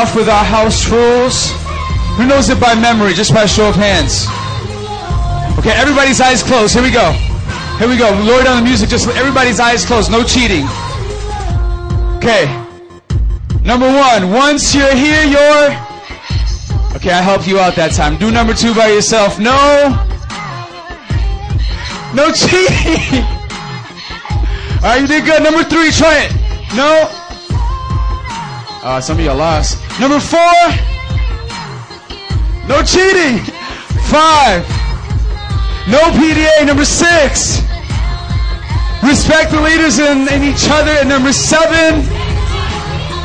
[0.00, 1.52] with our house rules.
[2.16, 4.24] Who knows it by memory, just by show of hands?
[5.58, 6.72] Okay, everybody's eyes closed.
[6.72, 7.12] Here we go.
[7.76, 8.08] Here we go.
[8.24, 8.88] Lower down the music.
[8.88, 10.10] Just everybody's eyes closed.
[10.10, 10.64] No cheating.
[12.16, 12.48] Okay.
[13.62, 14.32] Number one.
[14.32, 15.68] Once you're here, you're.
[16.96, 18.16] Okay, I helped you out that time.
[18.16, 19.38] Do number two by yourself.
[19.38, 19.52] No.
[22.16, 23.20] No cheating.
[24.80, 25.42] All right, you did good.
[25.42, 25.92] Number three.
[25.92, 26.32] Try it.
[26.74, 27.19] No.
[28.82, 29.76] Uh, some of you lost.
[30.00, 30.40] Number four.
[32.66, 33.44] No cheating.
[34.08, 34.64] Five.
[35.84, 36.64] No PDA.
[36.64, 37.60] Number six.
[39.02, 40.92] Respect the leaders and, and each other.
[40.92, 42.00] And number seven.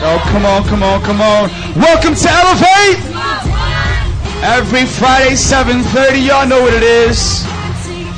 [0.03, 1.49] Oh, come on, come on, come on.
[1.79, 2.99] Welcome to Elevate.
[4.43, 6.27] Every Friday, 7.30.
[6.27, 7.45] Y'all know what it is.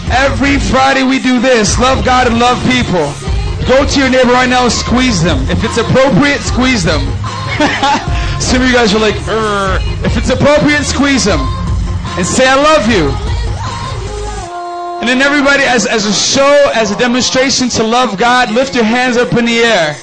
[0.09, 1.77] Every Friday we do this.
[1.77, 3.26] Love God and love people.
[3.67, 5.37] Go to your neighbor right now and squeeze them.
[5.49, 7.01] If it's appropriate, squeeze them.
[8.39, 9.15] Some of you guys are like,
[10.05, 11.39] if it's appropriate, squeeze them.
[12.15, 13.11] And say, I love you.
[14.99, 18.83] And then everybody, as, as a show, as a demonstration to love God, lift your
[18.83, 19.95] hands up in the air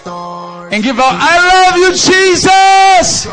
[0.70, 3.26] and give out, I love you, Jesus!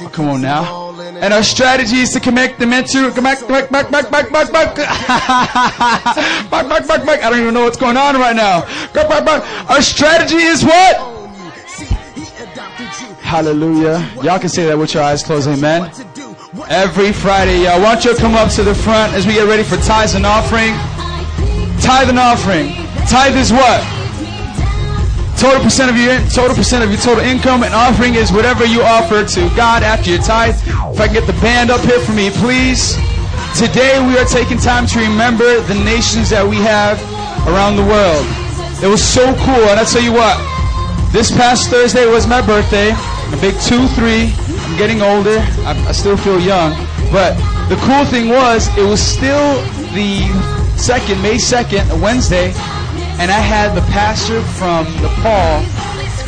[0.00, 0.87] Oh, come on now.
[0.98, 4.74] And our strategy is to connect them into, back, back, back, back, back, back, back,
[4.74, 4.74] back,
[6.50, 7.22] back, back, back.
[7.22, 8.62] I don't even know what's going on right now.
[8.92, 9.70] Back, back.
[9.70, 10.96] Our strategy is what?
[13.20, 14.10] Hallelujah.
[14.22, 15.48] Y'all can say that with your eyes closed.
[15.48, 15.92] Amen.
[16.68, 17.80] Every Friday, y'all.
[17.80, 20.26] Why don't you come up to the front as we get ready for tithes and
[20.26, 20.74] offering?
[21.80, 22.74] Tithe and offering.
[23.06, 23.97] Tithe is what?
[25.38, 28.82] Total percent of your total percent of your total income and offering is whatever you
[28.82, 30.56] offer to God after your tithe.
[30.66, 32.98] If I can get the band up here for me, please.
[33.54, 36.98] Today we are taking time to remember the nations that we have
[37.46, 38.26] around the world.
[38.82, 40.34] It was so cool, and I tell you what,
[41.12, 42.90] this past Thursday was my birthday.
[42.90, 44.34] A big two, three.
[44.66, 45.38] I'm getting older.
[45.62, 46.74] I, I still feel young,
[47.14, 47.38] but
[47.70, 49.54] the cool thing was it was still
[49.94, 50.26] the
[50.74, 52.50] second, May second, Wednesday,
[53.18, 55.62] and I had the pastor from Nepal.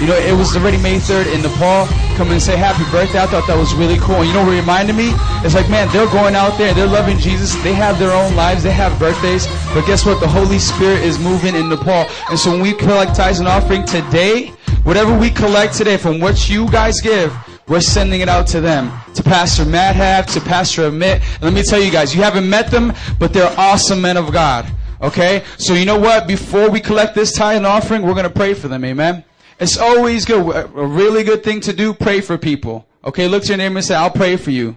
[0.00, 1.86] You know, it was already May 3rd in Nepal.
[2.16, 3.20] Come and say happy birthday.
[3.20, 4.16] I thought that was really cool.
[4.16, 5.12] And you know what reminded me?
[5.44, 7.54] It's like, man, they're going out there, they're loving Jesus.
[7.62, 9.46] They have their own lives, they have birthdays.
[9.74, 10.18] But guess what?
[10.20, 12.08] The Holy Spirit is moving in Nepal.
[12.30, 14.48] And so when we collect tithes and offering today,
[14.84, 17.36] whatever we collect today from what you guys give,
[17.68, 18.90] we're sending it out to them.
[19.14, 21.22] To Pastor Madhav, to Pastor Amit.
[21.34, 24.32] And let me tell you guys, you haven't met them, but they're awesome men of
[24.32, 24.66] God.
[25.00, 25.44] Okay?
[25.58, 26.26] So you know what?
[26.26, 28.84] Before we collect this tithe and offering, we're going to pray for them.
[28.84, 29.24] Amen?
[29.58, 30.54] It's always good.
[30.54, 32.86] A really good thing to do, pray for people.
[33.04, 33.28] Okay?
[33.28, 34.76] Look to your neighbor and say, I'll pray for you.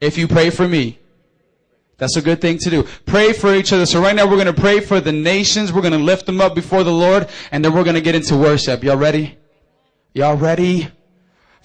[0.00, 0.98] If you pray for me.
[1.98, 2.84] That's a good thing to do.
[3.04, 3.84] Pray for each other.
[3.84, 5.70] So right now we're going to pray for the nations.
[5.70, 7.28] We're going to lift them up before the Lord.
[7.52, 8.82] And then we're going to get into worship.
[8.82, 9.36] Y'all ready?
[10.14, 10.88] Y'all ready?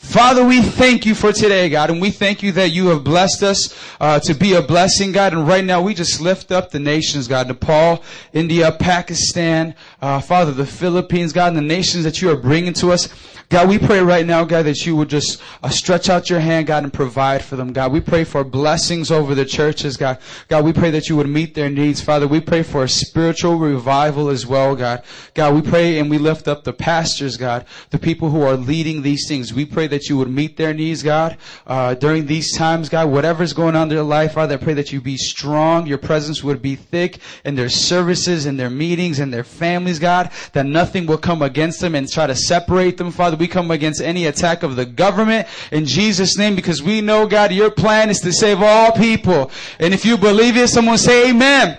[0.05, 3.43] Father, we thank you for today, God, and we thank you that you have blessed
[3.43, 5.33] us uh, to be a blessing, God.
[5.33, 8.01] And right now, we just lift up the nations, God, Nepal,
[8.31, 12.93] India, Pakistan, uh, Father, the Philippines, God, and the nations that you are bringing to
[12.93, 13.09] us.
[13.49, 16.65] God, we pray right now, God, that you would just uh, stretch out your hand,
[16.65, 17.91] God, and provide for them, God.
[17.91, 20.17] We pray for blessings over the churches, God.
[20.47, 22.27] God, we pray that you would meet their needs, Father.
[22.27, 25.03] We pray for a spiritual revival as well, God.
[25.35, 29.03] God, we pray and we lift up the pastors, God, the people who are leading
[29.03, 29.53] these things.
[29.53, 33.09] We pray that you would meet their needs, God, uh, during these times, God.
[33.09, 35.85] Whatever's going on in their life, Father, I pray that you be strong.
[35.85, 40.31] Your presence would be thick in their services, in their meetings, in their families, God.
[40.53, 43.34] That nothing will come against them and try to separate them, Father.
[43.39, 47.51] We come against any attack of the government in Jesus' name because we know, God,
[47.51, 49.51] your plan is to save all people.
[49.79, 51.77] And if you believe it, someone say amen.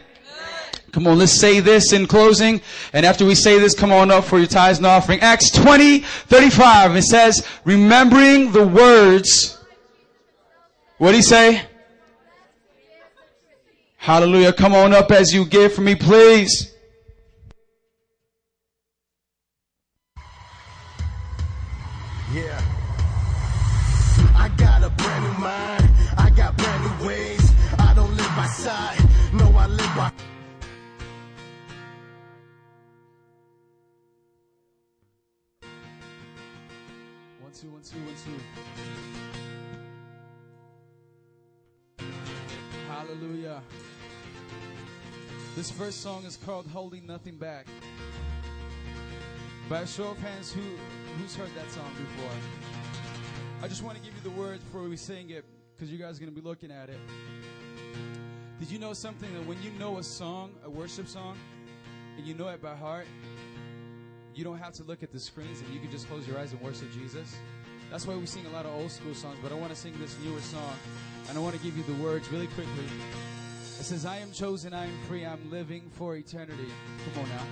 [0.92, 2.62] Come on, let's say this in closing.
[2.94, 5.20] And after we say this, come on up for your tithes and offering.
[5.20, 6.96] Acts 20, 35.
[6.96, 9.62] It says, remembering the words.
[10.96, 11.62] What did he say?
[13.96, 14.52] Hallelujah.
[14.52, 16.72] Come on up as you give for me, please.
[43.18, 43.62] Hallelujah.
[45.54, 47.66] This first song is called Holding Nothing Back.
[49.70, 50.60] By a show of hands, who
[51.18, 52.30] who's heard that song before?
[53.62, 56.18] I just want to give you the words before we sing it, because you guys
[56.18, 56.98] are going to be looking at it.
[58.60, 61.38] Did you know something that when you know a song, a worship song,
[62.18, 63.06] and you know it by heart,
[64.34, 66.52] you don't have to look at the screens and you can just close your eyes
[66.52, 67.34] and worship Jesus?
[67.90, 69.94] That's why we sing a lot of old school songs, but I want to sing
[69.98, 70.74] this newer song.
[71.28, 72.84] And I want to give you the words really quickly.
[73.78, 76.68] It says, I am chosen, I am free, I'm living for eternity.
[77.04, 77.44] Come on now.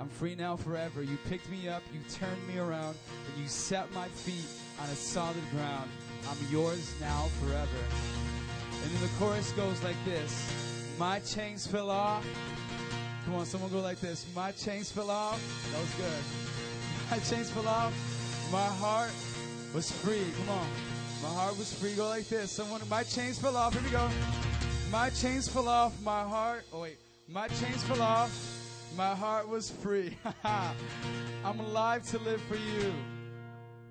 [0.00, 1.02] I'm free now forever.
[1.02, 2.96] You picked me up, you turned me around,
[3.28, 4.46] and you set my feet
[4.82, 5.90] on a solid ground.
[6.28, 7.68] I'm yours now forever.
[8.82, 12.26] And then the chorus goes like this My chains fell off.
[13.26, 14.26] Come on, someone go like this.
[14.34, 15.40] My chains fell off.
[15.70, 17.10] That was good.
[17.10, 17.92] My chains fell off.
[18.50, 19.12] My heart
[19.74, 20.24] was free.
[20.38, 20.66] Come on.
[21.22, 21.94] My heart was free.
[21.94, 22.50] Go like this.
[22.50, 23.74] Someone, my chains fell off.
[23.74, 24.08] Here we go.
[24.90, 26.00] My chains fell off.
[26.02, 26.64] My heart.
[26.72, 26.96] Oh, wait.
[27.28, 28.30] My chains fell off.
[28.96, 30.16] My heart was free.
[30.44, 32.92] I'm alive to live for you.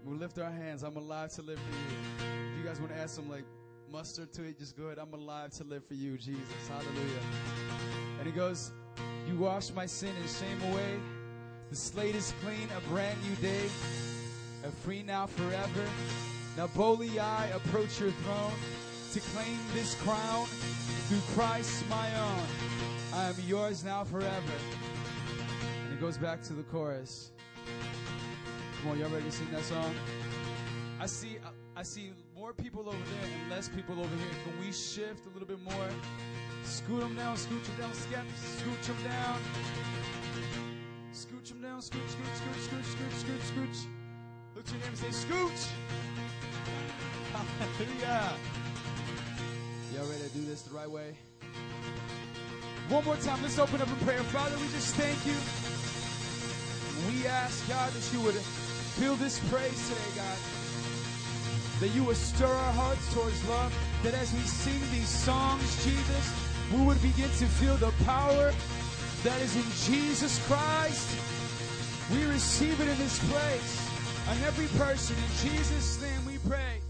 [0.05, 0.83] We lift our hands.
[0.83, 2.27] I'm alive to live for you.
[2.51, 3.45] If you guys want to add some like
[3.91, 4.97] mustard to it, just go ahead.
[4.97, 6.67] I'm alive to live for you, Jesus.
[6.67, 7.21] Hallelujah.
[8.17, 8.71] And he goes,
[9.27, 10.99] You wash my sin and shame away.
[11.69, 13.67] The slate is clean, a brand new day.
[14.65, 15.85] A free now forever.
[16.57, 18.53] Now boldly I approach your throne
[19.13, 20.45] to claim this crown
[21.07, 22.43] through Christ my own.
[23.13, 24.53] I am yours now forever.
[25.85, 27.31] And it goes back to the chorus.
[28.81, 29.93] Come on, y'all ready to sing that song?
[30.99, 31.37] I see,
[31.75, 34.35] I see more people over there and less people over here.
[34.43, 35.89] Can we shift a little bit more?
[36.63, 38.25] Scoot them down, scooch them down, skip,
[38.57, 39.39] scooch them down.
[41.13, 43.85] Scooch them down, scooch, scooch, scooch, scooch, scooch, scooch, scooch.
[44.55, 45.67] Look to your neighbor and say, scooch!
[47.33, 48.33] Hallelujah!
[49.93, 51.15] Y'all ready to do this the right way?
[52.89, 54.23] One more time, let's open up in prayer.
[54.23, 55.35] Father, we just thank you.
[57.11, 60.37] We ask, God, that you would fill this praise today, God.
[61.79, 63.73] That you would stir our hearts towards love.
[64.03, 66.33] That as we sing these songs, Jesus,
[66.73, 68.53] we would begin to feel the power
[69.23, 71.09] that is in Jesus Christ.
[72.11, 73.88] We receive it in this place.
[74.29, 76.88] And every person, in Jesus' name we pray.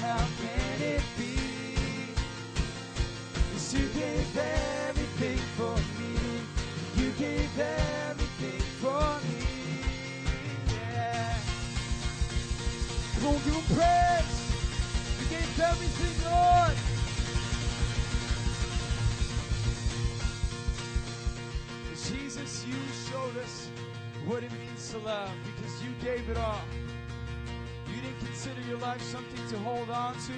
[0.00, 1.32] how can it be?
[3.72, 7.02] You gave everything for me.
[7.02, 9.46] You gave everything for me.
[10.68, 11.38] Yeah.
[13.20, 14.38] Give him praise.
[15.20, 16.76] You gave everything, Lord.
[22.08, 22.74] Jesus, you
[23.08, 23.70] showed us
[24.26, 26.60] what it means to love because you gave it all
[28.02, 30.32] didn't consider your life something to hold on to.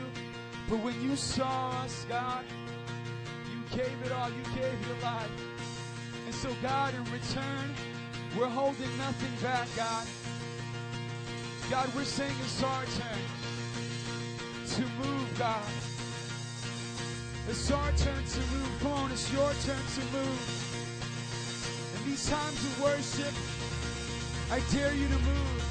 [0.68, 2.44] But when you saw us, God,
[3.50, 4.28] you gave it all.
[4.28, 5.30] You gave your life.
[6.26, 7.74] And so, God, in return,
[8.36, 10.06] we're holding nothing back, God.
[11.70, 13.24] God, we're saying it's our turn
[14.76, 15.72] to move, God.
[17.48, 18.78] It's our turn to move.
[18.80, 20.40] Come on, it's your turn to move.
[21.96, 23.34] In these times of worship,
[24.50, 25.63] I dare you to move.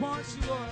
[0.00, 0.65] wants you, Lord.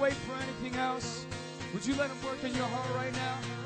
[0.00, 1.26] wait for anything else.
[1.74, 3.59] Would you let him work in your heart right now?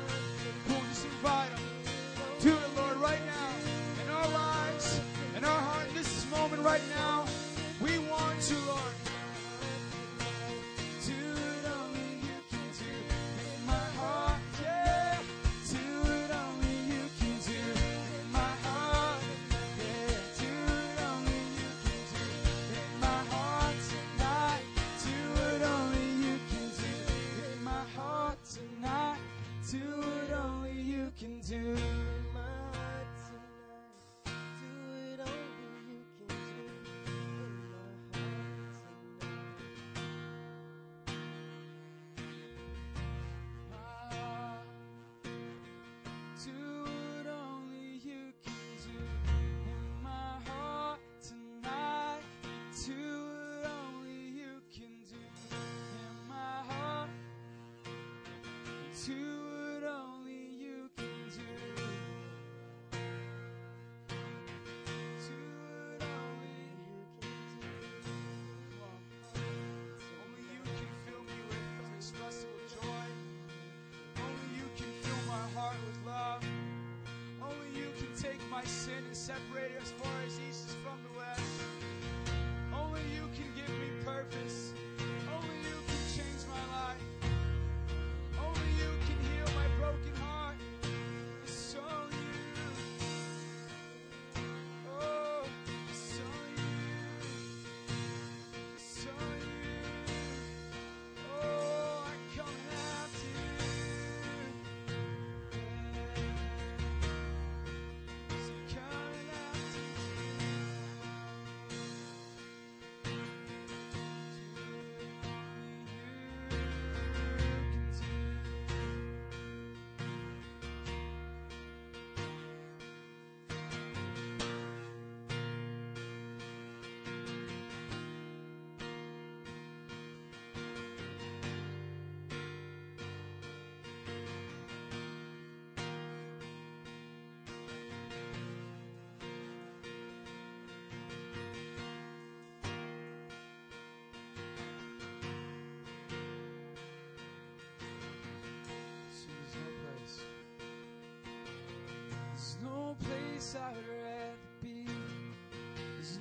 [78.67, 79.64] sin and separate.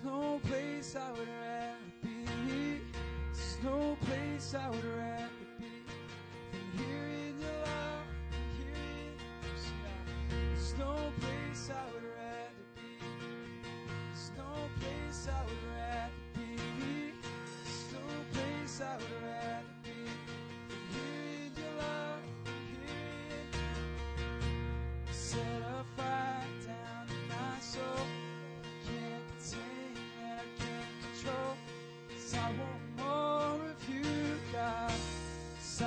[0.04, 2.80] no place I would rather be.
[3.32, 5.03] There's no place I would rather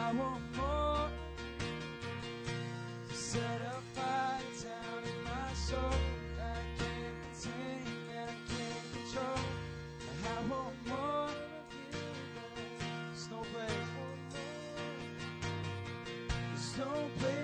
[0.07, 1.09] I want more.
[3.11, 5.99] Set a fire down in my soul.
[6.39, 7.83] I can't contain
[8.15, 9.39] and I can't control.
[10.23, 11.35] I want more of
[11.73, 11.99] you.
[13.11, 13.87] There's no place.
[16.53, 17.36] There's no place.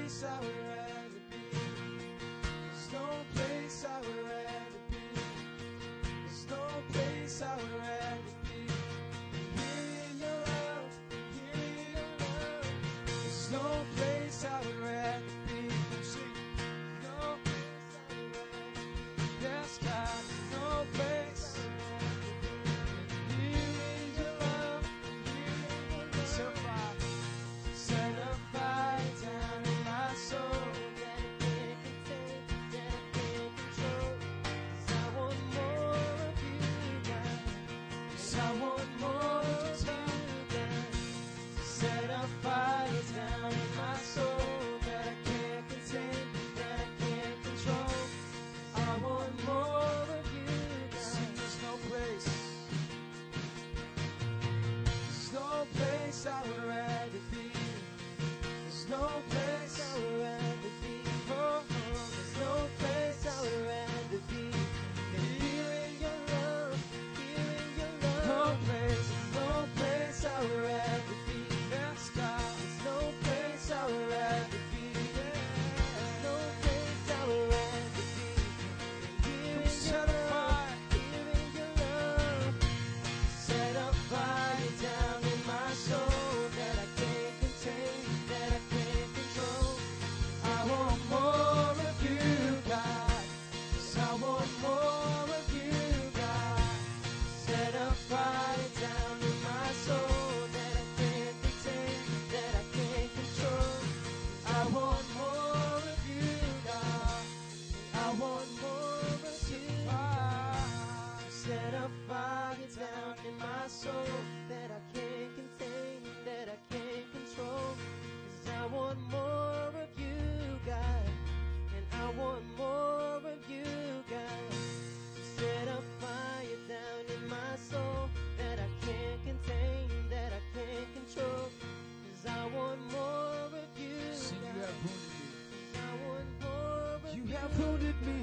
[137.59, 138.22] wounded me.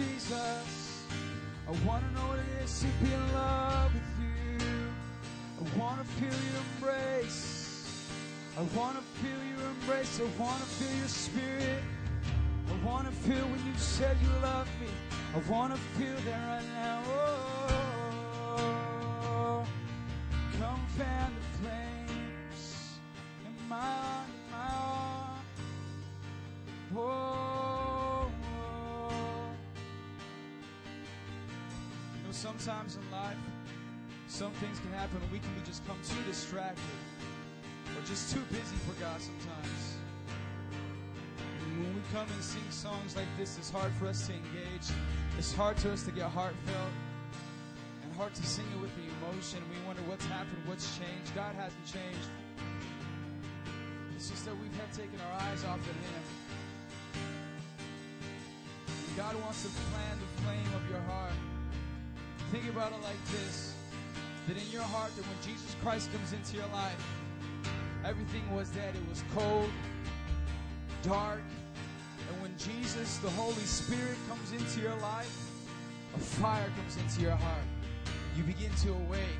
[0.00, 1.04] Jesus.
[1.68, 4.66] I want to know what it is to be in love with you.
[5.60, 8.08] I want to feel your embrace.
[8.56, 10.20] I want to feel your embrace.
[10.20, 11.82] I want to feel your spirit.
[12.70, 14.88] I want to feel when you said you love me.
[15.34, 16.59] I want to feel there.
[32.40, 33.36] sometimes in life,
[34.26, 36.80] some things can happen and we can just come too distracted
[37.94, 39.98] or just too busy for God sometimes.
[41.60, 44.88] And when we come and sing songs like this, it's hard for us to engage.
[45.36, 46.92] It's hard to us to get heartfelt
[48.02, 49.60] and hard to sing it with the emotion.
[49.68, 51.34] We wonder what's happened, what's changed.
[51.34, 52.28] God hasn't changed.
[54.16, 56.24] It's just that we have taken our eyes off of Him.
[59.14, 61.49] God wants to fan the flame of your heart.
[62.50, 63.74] Think about it like this
[64.48, 67.00] that in your heart, that when Jesus Christ comes into your life,
[68.04, 68.94] everything was dead.
[68.96, 69.70] It was cold,
[71.04, 71.42] dark.
[72.28, 75.30] And when Jesus, the Holy Spirit, comes into your life,
[76.16, 77.62] a fire comes into your heart.
[78.36, 79.38] You begin to awake.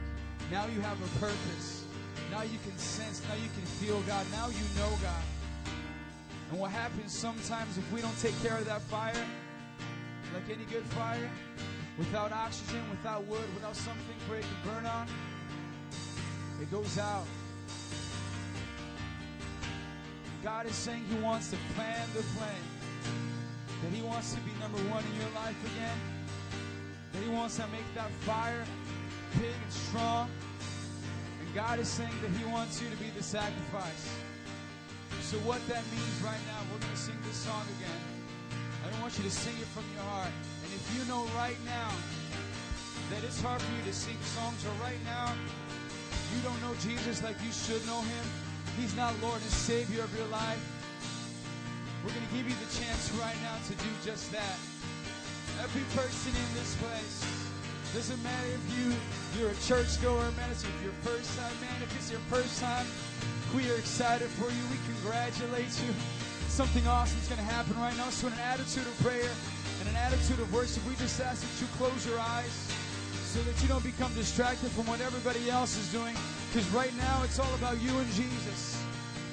[0.52, 1.84] Now you have a purpose.
[2.30, 3.22] Now you can sense.
[3.28, 4.24] Now you can feel God.
[4.30, 5.24] Now you know God.
[6.50, 9.26] And what happens sometimes if we don't take care of that fire,
[10.34, 11.30] like any good fire,
[12.00, 15.06] without oxygen, without wood, without something for it to burn on,
[16.60, 17.26] it goes out.
[20.42, 22.62] God is saying He wants to plan the plan.
[23.82, 25.98] That He wants to be number one in your life again.
[27.12, 28.64] That He wants to make that fire
[29.36, 30.30] big and strong.
[31.40, 34.08] And God is saying that He wants you to be the sacrifice.
[35.20, 38.00] So, what that means right now, we're going to sing this song again.
[38.86, 40.32] I don't want you to sing it from your heart.
[40.70, 41.90] And if you know right now
[43.10, 45.34] that it's hard for you to sing songs, or right now
[46.30, 48.26] you don't know Jesus like you should know Him,
[48.78, 50.62] He's not Lord and Savior of your life.
[52.06, 54.58] We're going to give you the chance right now to do just that.
[55.58, 57.26] Every person in this place,
[57.90, 58.94] doesn't matter if you
[59.34, 60.46] you're a churchgoer, man.
[60.54, 61.82] If your first time, man.
[61.82, 62.86] If it's your first time,
[63.58, 64.62] we are excited for you.
[64.70, 65.90] We congratulate you.
[66.46, 68.10] Something awesome is going to happen right now.
[68.10, 69.30] So, an attitude of prayer
[69.80, 72.52] and an attitude of worship, we just ask that you close your eyes
[73.24, 76.14] so that you don't become distracted from what everybody else is doing.
[76.52, 78.82] Because right now it's all about you and Jesus.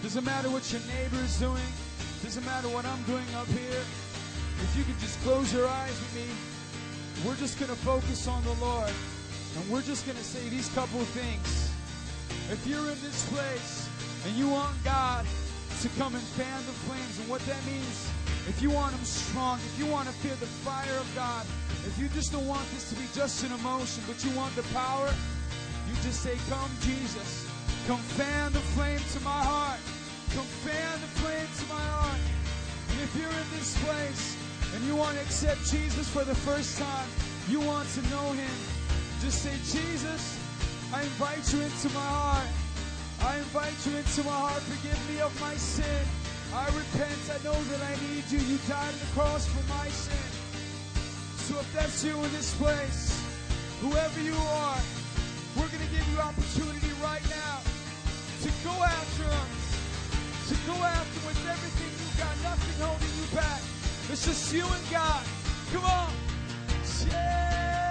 [0.01, 1.69] Doesn't matter what your neighbor is doing.
[2.23, 3.81] Doesn't matter what I'm doing up here.
[4.61, 6.29] If you could just close your eyes with me,
[7.25, 8.93] we're just going to focus on the Lord.
[9.57, 11.73] And we're just going to say these couple of things.
[12.51, 13.89] If you're in this place
[14.25, 15.25] and you want God
[15.81, 18.09] to come and fan the flames, and what that means,
[18.47, 21.45] if you want Him strong, if you want to feel the fire of God,
[21.85, 24.63] if you just don't want this to be just an emotion, but you want the
[24.73, 25.11] power,
[25.87, 27.47] you just say, Come, Jesus.
[27.87, 29.79] Come fan the flame to my heart.
[30.35, 32.19] Come fan the flame to my heart.
[32.91, 34.35] And if you're in this place
[34.75, 37.07] and you want to accept Jesus for the first time,
[37.47, 38.51] you want to know Him,
[39.21, 40.37] just say, Jesus,
[40.93, 42.47] I invite you into my heart.
[43.23, 44.61] I invite you into my heart.
[44.63, 46.03] Forgive me of my sin.
[46.53, 47.21] I repent.
[47.29, 48.39] I know that I need you.
[48.39, 50.31] You died on the cross for my sin.
[51.47, 53.15] So if that's you in this place,
[53.81, 54.79] whoever you are,
[55.55, 57.59] we're going to give you opportunity right now
[58.43, 59.49] to go after him.
[60.49, 63.61] To go after with everything you've got, nothing holding you back.
[64.11, 65.23] It's just you and God.
[65.73, 66.13] Come on.
[67.09, 67.86] Yes.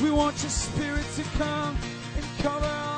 [0.00, 1.76] We want your spirit to come
[2.16, 2.93] and cover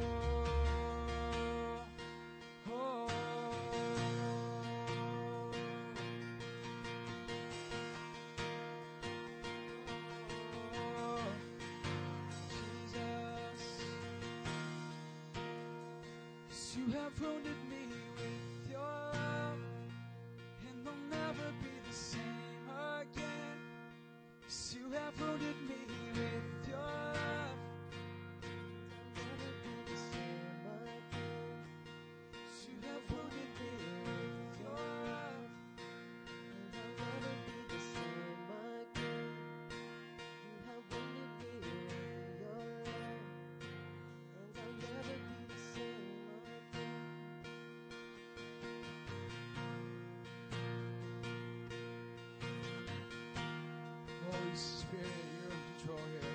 [0.00, 1.84] Oh,
[2.72, 3.08] oh.
[10.74, 11.18] Oh,
[12.48, 13.62] Jesus.
[16.50, 17.61] Yes, you have wounded me
[54.52, 55.06] Holy Spirit,
[55.40, 56.30] you're in control here.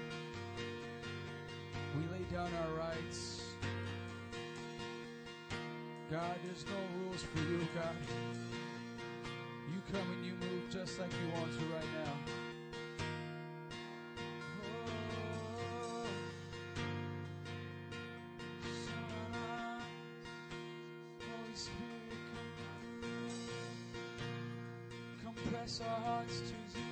[1.95, 3.41] We lay down our rights.
[6.09, 7.95] God, there's no rules for you, God.
[9.71, 12.13] You come and you move just like you want to right now.
[14.63, 16.05] Oh,
[25.85, 26.86] our hearts to you.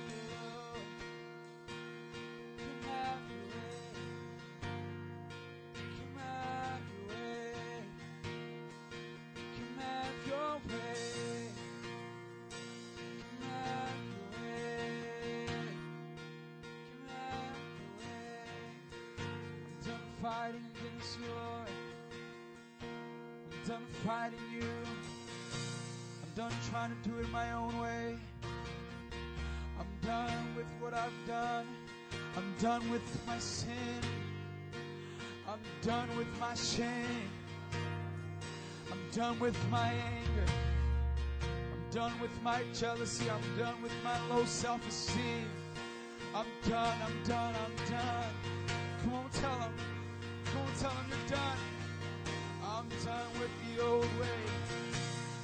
[20.26, 21.26] Fighting against you.
[22.82, 24.68] I'm done fighting you.
[26.20, 28.18] I'm done trying to do it my own way.
[29.78, 31.66] I'm done with what I've done.
[32.36, 34.02] I'm done with my sin.
[35.48, 37.30] I'm done with my shame.
[38.90, 40.50] I'm done with my anger.
[41.72, 43.30] I'm done with my jealousy.
[43.30, 45.46] I'm done with my low self esteem.
[46.34, 46.98] I'm done.
[47.06, 47.54] I'm done.
[47.64, 48.32] I'm done.
[49.04, 49.95] Come on, tell him.
[50.56, 51.58] Come tell him you're done.
[52.64, 54.40] I'm done with the old way.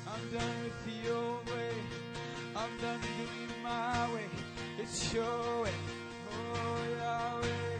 [0.06, 1.74] I'm done with the old way.
[2.56, 4.28] I'm done doing my way.
[4.78, 5.74] It's your way.
[6.32, 7.71] Oh, Yahweh.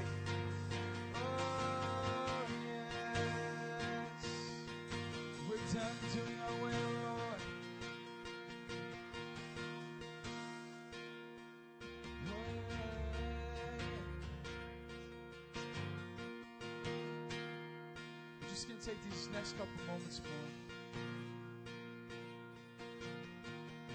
[18.62, 20.54] Just going to take these next couple moments for him.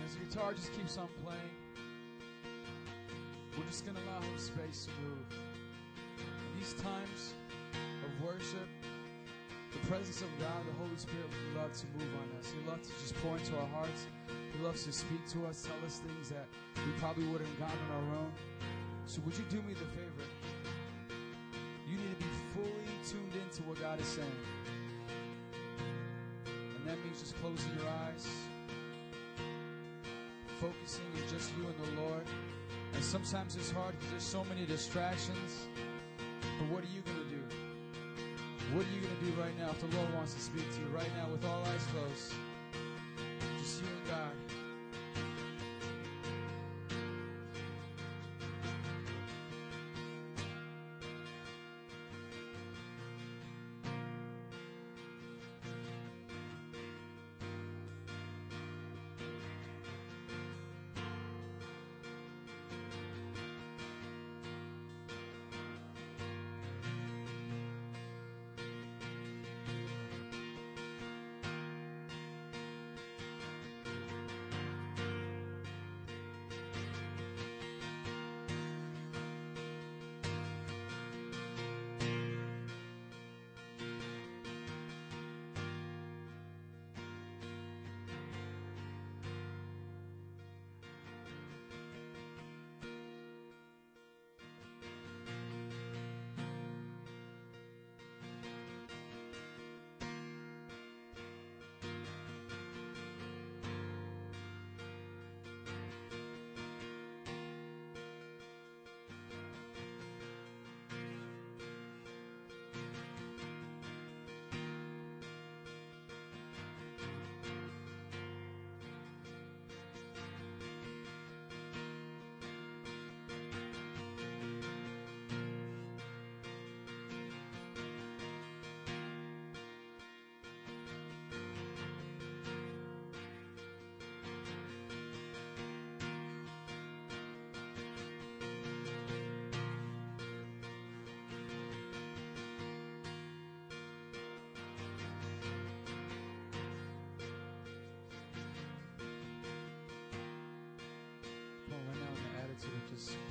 [0.03, 1.55] As the guitar just keeps on playing,
[3.55, 5.23] we're just going to allow Him space to move.
[6.59, 7.31] These times
[7.79, 8.67] of worship,
[9.71, 12.51] the presence of God, the Holy Spirit would love to move on us.
[12.51, 14.03] He loves to just pour into our hearts.
[14.27, 17.79] He loves to speak to us, tell us things that we probably wouldn't have gotten
[17.87, 18.31] on our own.
[19.05, 20.27] So would you do me the favor?
[23.77, 24.27] What God is saying.
[26.45, 28.27] And that means just closing your eyes,
[30.59, 32.23] focusing on just you and the Lord.
[32.93, 35.67] And sometimes it's hard because there's so many distractions.
[36.59, 37.43] But what are you going to do?
[38.75, 40.81] What are you going to do right now if the Lord wants to speak to
[40.81, 42.33] you right now with all eyes closed?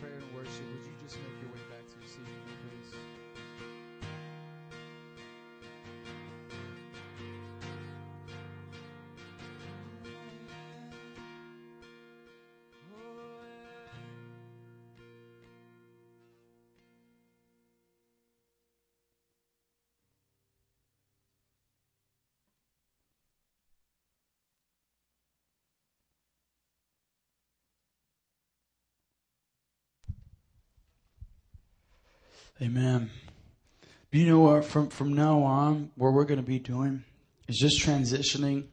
[0.01, 1.46] Prayer and worship, would you just make your
[32.63, 33.11] Amen.
[34.11, 34.65] You know what?
[34.65, 37.05] From from now on, what we're going to be doing
[37.49, 38.65] is just transitioning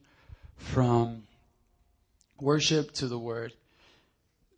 [0.56, 1.24] from
[2.40, 3.52] worship to the Word,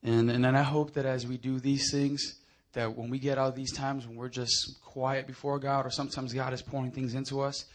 [0.03, 2.35] and and then I hope that as we do these things,
[2.73, 5.89] that when we get out of these times when we're just quiet before God, or
[5.89, 7.65] sometimes God is pouring things into us,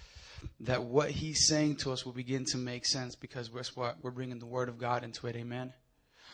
[0.61, 3.97] that what He's saying to us will begin to make sense because guess what?
[4.03, 5.35] We're bringing the Word of God into it.
[5.35, 5.73] Amen.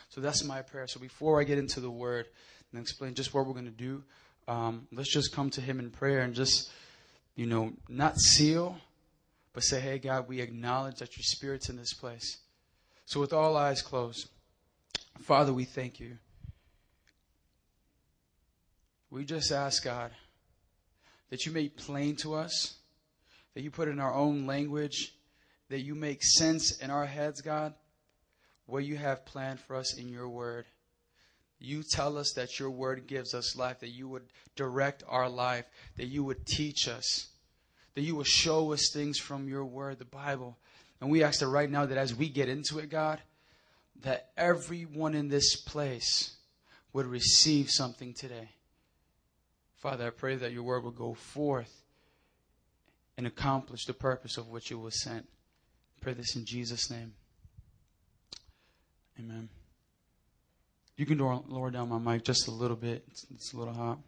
[0.09, 0.85] So that's my prayer.
[0.85, 2.27] So before I get into the Word
[2.71, 4.03] and explain just what we're going to do
[4.47, 6.71] um, let's just come to Him in prayer and just,
[7.35, 8.77] you know, not seal,
[9.53, 12.37] but say, hey, God, we acknowledge that your Spirit's in this place.
[13.05, 14.29] So, with all eyes closed,
[15.21, 16.17] Father, we thank you.
[19.09, 20.11] We just ask, God,
[21.29, 22.75] that you make plain to us,
[23.53, 25.13] that you put in our own language,
[25.69, 27.73] that you make sense in our heads, God,
[28.65, 30.65] what you have planned for us in your word.
[31.59, 35.65] You tell us that your word gives us life, that you would direct our life,
[35.97, 37.27] that you would teach us,
[37.95, 40.57] that you would show us things from your word, the Bible.
[41.01, 43.21] And we ask that right now that as we get into it, God,
[44.01, 46.35] that everyone in this place
[46.93, 48.49] would receive something today.
[49.77, 51.83] Father, I pray that your word will go forth
[53.17, 55.27] and accomplish the purpose of which it was sent.
[55.97, 57.13] I pray this in Jesus' name.
[59.19, 59.49] Amen.
[60.97, 63.03] You can lower, down my mic just a little bit.
[63.11, 63.99] It's, it's a little hot.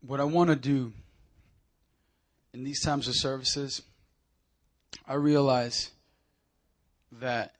[0.00, 0.92] What I want to do
[2.52, 3.82] in these times of services,
[5.06, 5.90] I realize
[7.12, 7.57] that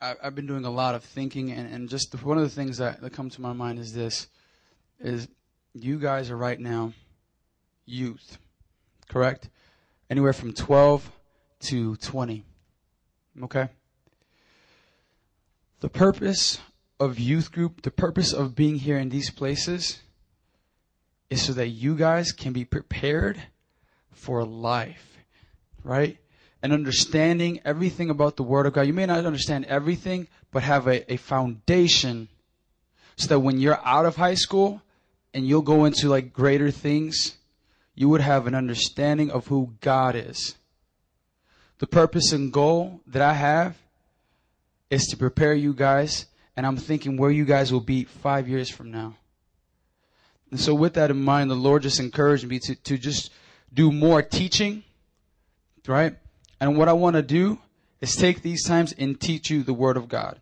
[0.00, 2.78] I, have been doing a lot of thinking, and, and just one of the things
[2.78, 4.28] that, that come to my mind is this:
[4.98, 5.28] is
[5.74, 6.92] you guys are right now
[7.84, 8.38] youth,
[9.08, 9.48] correct?
[10.08, 11.10] Anywhere from 12
[11.60, 12.44] to 20.
[13.42, 13.68] Okay?
[15.80, 16.60] The purpose
[16.98, 20.00] of youth group, the purpose of being here in these places
[21.30, 23.40] is so that you guys can be prepared
[24.10, 25.18] for life,
[25.84, 26.18] right?
[26.62, 28.82] And understanding everything about the Word of God.
[28.82, 32.28] You may not understand everything, but have a, a foundation
[33.16, 34.82] so that when you're out of high school
[35.32, 37.36] and you'll go into like greater things,
[37.94, 40.56] you would have an understanding of who God is.
[41.78, 43.76] The purpose and goal that I have
[44.90, 48.68] is to prepare you guys, and I'm thinking where you guys will be five years
[48.68, 49.16] from now.
[50.50, 53.30] And so, with that in mind, the Lord just encouraged me to, to just
[53.72, 54.82] do more teaching,
[55.86, 56.16] right?
[56.60, 57.58] And what I want to do
[58.00, 60.40] is take these times and teach you the Word of God.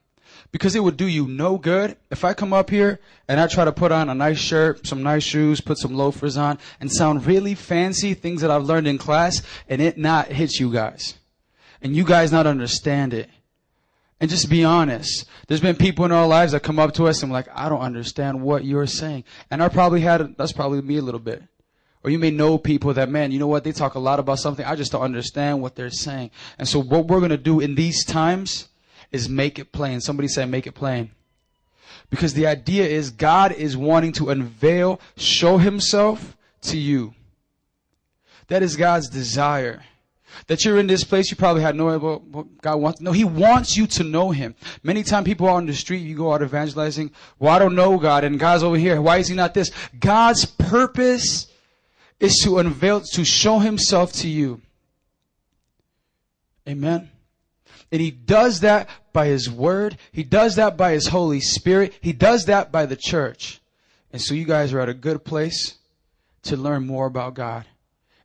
[0.50, 3.64] Because it would do you no good if I come up here and I try
[3.64, 7.26] to put on a nice shirt, some nice shoes, put some loafers on, and sound
[7.26, 11.14] really fancy, things that I've learned in class, and it not hit you guys.
[11.82, 13.28] And you guys not understand it.
[14.20, 15.26] And just be honest.
[15.46, 17.80] There's been people in our lives that come up to us and like, I don't
[17.80, 19.24] understand what you're saying.
[19.50, 21.42] And I probably had, that's probably me a little bit.
[22.04, 23.64] Or you may know people that, man, you know what?
[23.64, 24.64] They talk a lot about something.
[24.64, 26.30] I just don't understand what they're saying.
[26.58, 28.68] And so what we're going to do in these times
[29.10, 30.00] is make it plain.
[30.00, 31.10] Somebody say, make it plain.
[32.10, 37.14] Because the idea is God is wanting to unveil, show himself to you.
[38.46, 39.82] That is God's desire.
[40.46, 43.00] That you're in this place, you probably had no idea what God wants.
[43.00, 44.54] No, He wants you to know Him.
[44.82, 47.98] Many times people out on the street, you go out evangelizing, well, I don't know
[47.98, 49.00] God, and God's over here.
[49.00, 49.70] Why is He not this?
[49.98, 51.47] God's purpose
[52.20, 54.60] is to unveil, to show himself to you.
[56.68, 57.10] Amen.
[57.90, 59.96] And he does that by his word.
[60.12, 61.94] He does that by his Holy Spirit.
[62.00, 63.60] He does that by the church.
[64.12, 65.76] And so you guys are at a good place
[66.42, 67.64] to learn more about God.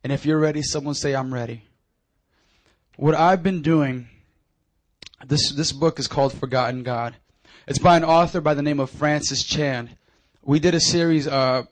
[0.03, 1.63] And if you're ready, someone say, I'm ready.
[2.97, 4.07] What I've been doing,
[5.25, 7.15] this, this book is called Forgotten God.
[7.67, 9.89] It's by an author by the name of Francis Chan.
[10.43, 11.63] We did a series, uh,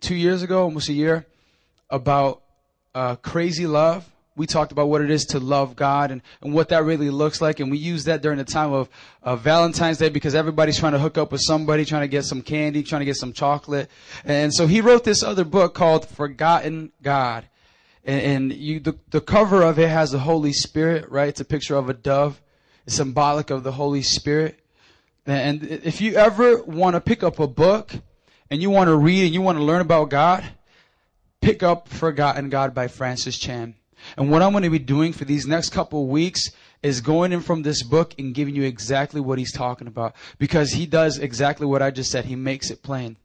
[0.00, 1.26] two years ago, almost a year,
[1.90, 2.42] about
[2.94, 4.10] uh, crazy love.
[4.36, 7.40] we talked about what it is to love God and, and what that really looks
[7.40, 7.60] like.
[7.60, 8.88] And we use that during the time of,
[9.22, 12.40] of Valentine's Day because everybody's trying to hook up with somebody, trying to get some
[12.40, 13.90] candy, trying to get some chocolate.
[14.24, 17.46] And so he wrote this other book called Forgotten God.
[18.04, 21.28] And, and you, the, the cover of it has the Holy Spirit, right?
[21.28, 22.40] It's a picture of a dove.
[22.86, 24.58] It's symbolic of the Holy Spirit.
[25.26, 27.92] And if you ever want to pick up a book
[28.50, 30.44] and you want to read and you want to learn about God,
[31.40, 33.74] pick up Forgotten God by Francis Chan.
[34.16, 36.50] And what I'm going to be doing for these next couple weeks
[36.82, 40.14] is going in from this book and giving you exactly what he's talking about.
[40.38, 42.24] Because he does exactly what I just said.
[42.24, 43.16] He makes it plain.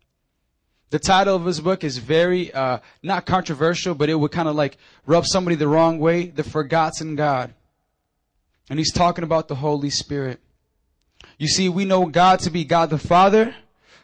[0.90, 4.56] The title of his book is very, uh, not controversial, but it would kind of
[4.56, 6.28] like rub somebody the wrong way.
[6.28, 7.54] The Forgotten God.
[8.70, 10.40] And he's talking about the Holy Spirit.
[11.38, 13.56] You see, we know God to be God the Father,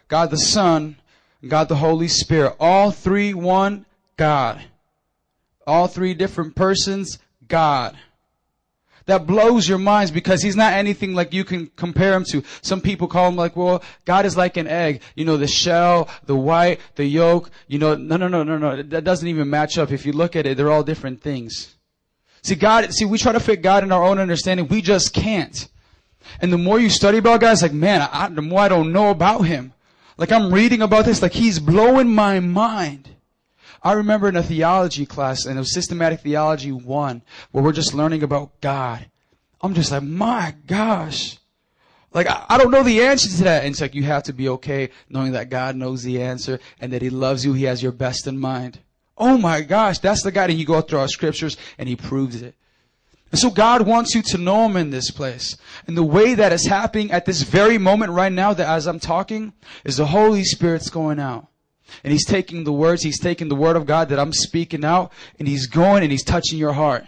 [0.08, 0.96] God the Son,
[1.46, 2.56] God the Holy Spirit.
[2.60, 3.86] All three one
[4.22, 4.62] God.
[5.66, 7.18] All three different persons,
[7.48, 7.98] God.
[9.06, 12.44] That blows your minds because he's not anything like you can compare him to.
[12.60, 15.02] Some people call him like, well, God is like an egg.
[15.16, 17.50] You know, the shell, the white, the yolk.
[17.66, 18.80] You know, no, no, no, no, no.
[18.82, 19.90] That doesn't even match up.
[19.90, 21.74] If you look at it, they're all different things.
[22.42, 24.68] See, God, see, we try to fit God in our own understanding.
[24.68, 25.66] We just can't.
[26.40, 28.92] And the more you study about God, it's like, man, I, the more I don't
[28.92, 29.72] know about him.
[30.16, 33.11] Like I'm reading about this, like he's blowing my mind.
[33.84, 37.94] I remember in a theology class, and it was systematic theology one, where we're just
[37.94, 39.06] learning about God.
[39.60, 41.38] I'm just like, my gosh.
[42.12, 43.64] Like, I, don't know the answer to that.
[43.64, 46.92] And it's like, you have to be okay knowing that God knows the answer and
[46.92, 47.54] that He loves you.
[47.54, 48.80] He has your best in mind.
[49.16, 50.50] Oh my gosh, that's the God.
[50.50, 52.54] And you go through our scriptures and He proves it.
[53.30, 55.56] And so God wants you to know Him in this place.
[55.86, 59.00] And the way that is happening at this very moment right now that as I'm
[59.00, 59.54] talking
[59.84, 61.48] is the Holy Spirit's going out.
[62.04, 65.12] And He's taking the words, He's taking the Word of God that I'm speaking out,
[65.38, 67.04] and He's going and He's touching your heart.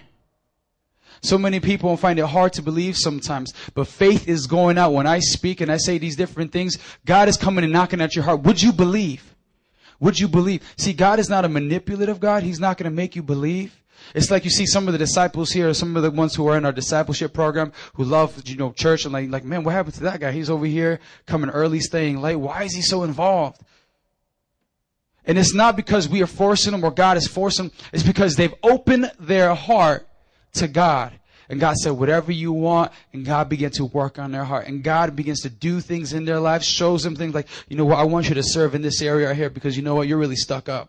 [1.23, 4.93] So many people find it hard to believe sometimes, but faith is going out.
[4.93, 6.77] When I speak and I say these different things,
[7.07, 8.43] God is coming and knocking at your heart.
[8.43, 9.35] Would you believe?
[10.01, 10.63] Would you believe?
[10.77, 12.43] See, God is not a manipulative God.
[12.43, 13.75] He's not going to make you believe.
[14.15, 16.59] It's like you see some of the disciples here, some of the ones who are
[16.59, 19.95] in our discipleship program who love, you know, church and like, like, man, what happened
[19.95, 20.31] to that guy?
[20.31, 22.37] He's over here coming early, staying late.
[22.37, 23.63] Why is he so involved?
[25.27, 27.77] And it's not because we are forcing them or God is forcing them.
[27.93, 30.07] It's because they've opened their heart
[30.55, 31.13] to God.
[31.49, 34.67] And God said, whatever you want, and God began to work on their heart.
[34.67, 37.85] And God begins to do things in their life, shows them things like, you know
[37.85, 40.09] what, I want you to serve in this area right here because you know what,
[40.09, 40.89] you're really stuck up.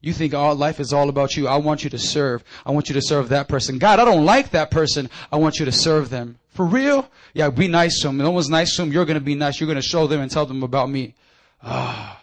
[0.00, 1.48] You think all life is all about you.
[1.48, 2.44] I want you to serve.
[2.64, 3.78] I want you to serve that person.
[3.78, 5.10] God, I don't like that person.
[5.32, 6.38] I want you to serve them.
[6.50, 7.10] For real?
[7.34, 8.18] Yeah, be nice to them.
[8.18, 8.92] No one's nice to them.
[8.92, 9.58] You're going to be nice.
[9.58, 11.14] You're going to show them and tell them about me.
[11.62, 12.20] Ah.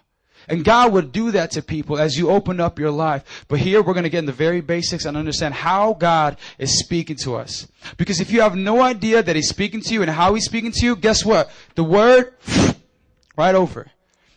[0.47, 3.45] And God would do that to people as you open up your life.
[3.47, 6.79] But here we're going to get in the very basics and understand how God is
[6.79, 7.67] speaking to us.
[7.97, 10.71] Because if you have no idea that He's speaking to you and how He's speaking
[10.71, 11.49] to you, guess what?
[11.75, 12.33] The Word,
[13.37, 13.91] right over.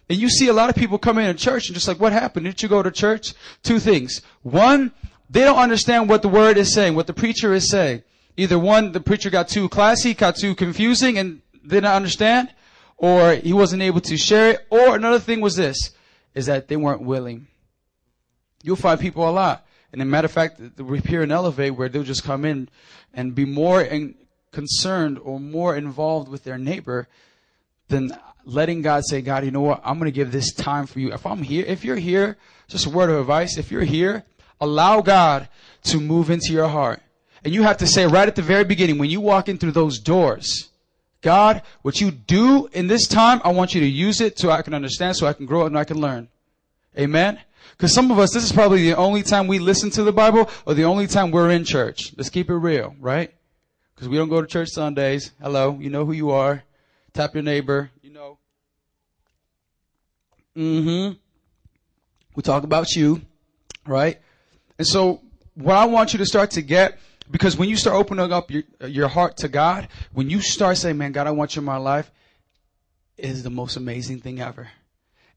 [0.08, 2.44] And you see a lot of people come in church and just like, what happened?
[2.44, 3.34] Didn't you go to church?
[3.62, 4.22] Two things.
[4.42, 4.92] One,
[5.28, 8.02] they don't understand what the Word is saying, what the preacher is saying.
[8.36, 12.50] Either one, the preacher got too classy, got too confusing and didn't understand,
[12.98, 15.90] or he wasn't able to share it, or another thing was this
[16.36, 17.48] is that they weren't willing.
[18.62, 19.66] You'll find people a lot.
[19.90, 22.68] And a matter of fact, we're here in Elevate where they'll just come in
[23.14, 24.14] and be more in,
[24.52, 27.08] concerned or more involved with their neighbor
[27.88, 28.12] than
[28.44, 29.80] letting God say, God, you know what?
[29.82, 31.10] I'm going to give this time for you.
[31.12, 32.36] If I'm here, if you're here,
[32.68, 33.56] just a word of advice.
[33.56, 34.24] If you're here,
[34.60, 35.48] allow God
[35.84, 37.00] to move into your heart.
[37.44, 39.72] And you have to say right at the very beginning, when you walk in through
[39.72, 40.68] those doors,
[41.26, 44.62] God, what you do in this time, I want you to use it so I
[44.62, 46.28] can understand, so I can grow and I can learn.
[46.96, 47.40] Amen?
[47.72, 50.48] Because some of us, this is probably the only time we listen to the Bible
[50.66, 52.12] or the only time we're in church.
[52.16, 53.34] Let's keep it real, right?
[53.92, 55.32] Because we don't go to church Sundays.
[55.42, 56.62] Hello, you know who you are.
[57.12, 57.90] Tap your neighbor.
[58.02, 58.38] You know.
[60.56, 61.14] Mm-hmm.
[62.36, 63.20] We talk about you,
[63.84, 64.20] right?
[64.78, 65.22] And so
[65.56, 67.00] what I want you to start to get
[67.30, 70.96] because when you start opening up your, your heart to God, when you start saying,
[70.98, 72.10] man, God, I want you in my life,
[73.16, 74.68] is the most amazing thing ever.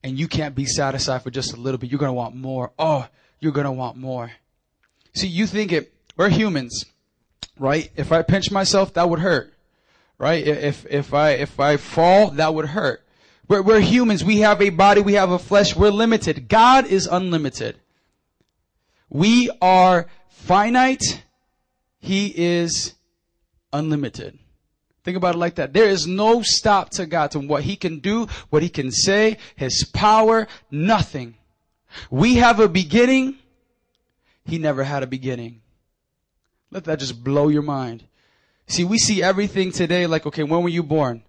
[0.03, 1.89] And you can't be satisfied for just a little bit.
[1.89, 2.71] You're going to want more.
[2.77, 3.07] Oh,
[3.39, 4.31] you're going to want more.
[5.13, 6.85] See, you think it, we're humans,
[7.57, 7.91] right?
[7.95, 9.53] If I pinch myself, that would hurt,
[10.17, 10.45] right?
[10.45, 13.05] If, if I, if I fall, that would hurt.
[13.47, 14.23] We're, we're humans.
[14.23, 15.01] We have a body.
[15.01, 15.75] We have a flesh.
[15.75, 16.47] We're limited.
[16.47, 17.77] God is unlimited.
[19.09, 21.23] We are finite
[21.99, 22.93] he is
[23.73, 24.39] unlimited.
[25.03, 25.73] Think about it like that.
[25.73, 29.37] There is no stop to God, to what He can do, what He can say,
[29.55, 31.35] His power, nothing.
[32.09, 33.37] We have a beginning.
[34.45, 35.61] He never had a beginning.
[36.71, 38.03] Let that just blow your mind.
[38.67, 41.23] See, we see everything today like, okay, when were you born?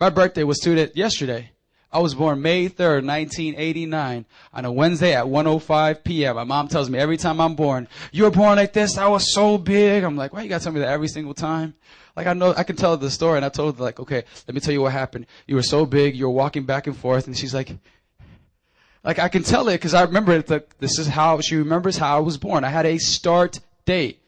[0.00, 1.50] My birthday was today, yesterday.
[1.96, 6.36] I was born May 3rd, 1989 on a Wednesday at 1.05 p.m.
[6.36, 8.98] My mom tells me every time I'm born, you were born like this.
[8.98, 10.04] I was so big.
[10.04, 11.72] I'm like, why you gotta tell me that every single time?
[12.14, 14.54] Like I know, I can tell the story and I told her like, okay, let
[14.54, 15.24] me tell you what happened.
[15.46, 17.74] You were so big, you were walking back and forth and she's like,
[19.02, 20.48] like I can tell it because I remember it.
[20.48, 22.62] That this is how she remembers how I was born.
[22.62, 24.20] I had a start date.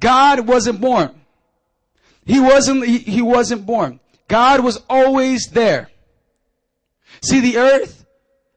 [0.00, 1.14] God wasn't born.
[2.26, 2.84] He wasn't.
[2.84, 4.00] He, he wasn't born.
[4.26, 5.91] God was always there.
[7.20, 8.06] See the earth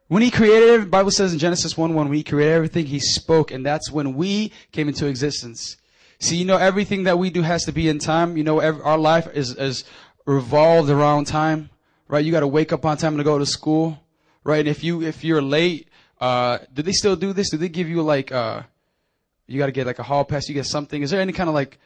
[0.08, 0.91] when He created it.
[0.91, 4.16] Bible says in Genesis one one, when He created everything, He spoke, and that's when
[4.16, 5.78] we came into existence.
[6.20, 8.38] See, you know, everything that we do has to be in time.
[8.38, 9.84] You know, every, our life is is
[10.26, 11.70] revolved around time,
[12.08, 12.24] right?
[12.24, 13.99] You got to wake up on time to go to school
[14.45, 14.60] right?
[14.60, 15.89] And if you if you're late,
[16.22, 17.49] uh, do they still do this?
[17.49, 18.62] Do they give you like uh,
[19.47, 20.47] you got to get like a hall pass?
[20.47, 21.01] You get something?
[21.01, 21.78] Is there any kind of like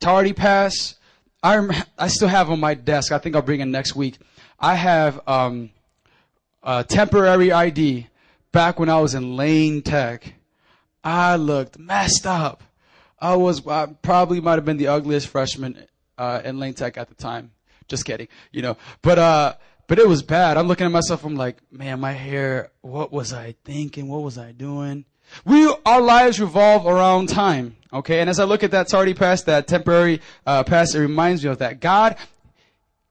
[0.00, 0.96] tardy pass?
[1.42, 3.12] I rem- I still have on my desk.
[3.12, 4.18] I think I'll bring it next week.
[4.58, 5.70] I have um,
[6.62, 8.08] a temporary ID
[8.52, 10.34] back when I was in Lane Tech.
[11.04, 12.62] I looked messed up.
[13.20, 15.86] I was I probably might have been the ugliest freshman
[16.16, 17.52] uh, in Lane Tech at the time.
[17.86, 18.76] Just kidding, you know.
[19.02, 19.54] But uh,
[19.86, 20.56] but it was bad.
[20.56, 21.24] I'm looking at myself.
[21.24, 22.70] I'm like, man, my hair.
[22.82, 24.08] What was I thinking?
[24.08, 25.04] What was I doing?
[25.44, 27.76] We, our lives revolve around time.
[27.92, 28.20] Okay.
[28.20, 31.50] And as I look at that tardy past, that temporary, uh, past, it reminds me
[31.50, 31.80] of that.
[31.80, 32.16] God,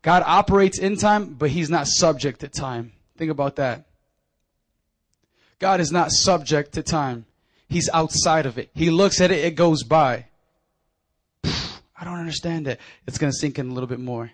[0.08, 2.94] God operates in time, but he's not subject to time.
[3.18, 3.88] Think about that.
[5.60, 7.26] God is not subject to time.
[7.68, 8.70] He's outside of it.
[8.74, 10.28] He looks at it, it goes by.
[11.44, 12.80] I don't understand it.
[13.06, 14.32] It's going to sink in a little bit more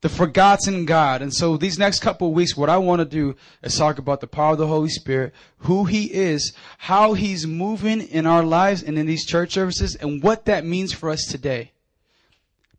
[0.00, 1.20] the forgotten God.
[1.20, 4.22] And so these next couple of weeks, what I want to do is talk about
[4.22, 8.82] the power of the Holy Spirit, who He is, how He's moving in our lives
[8.82, 11.72] and in these church services, and what that means for us today.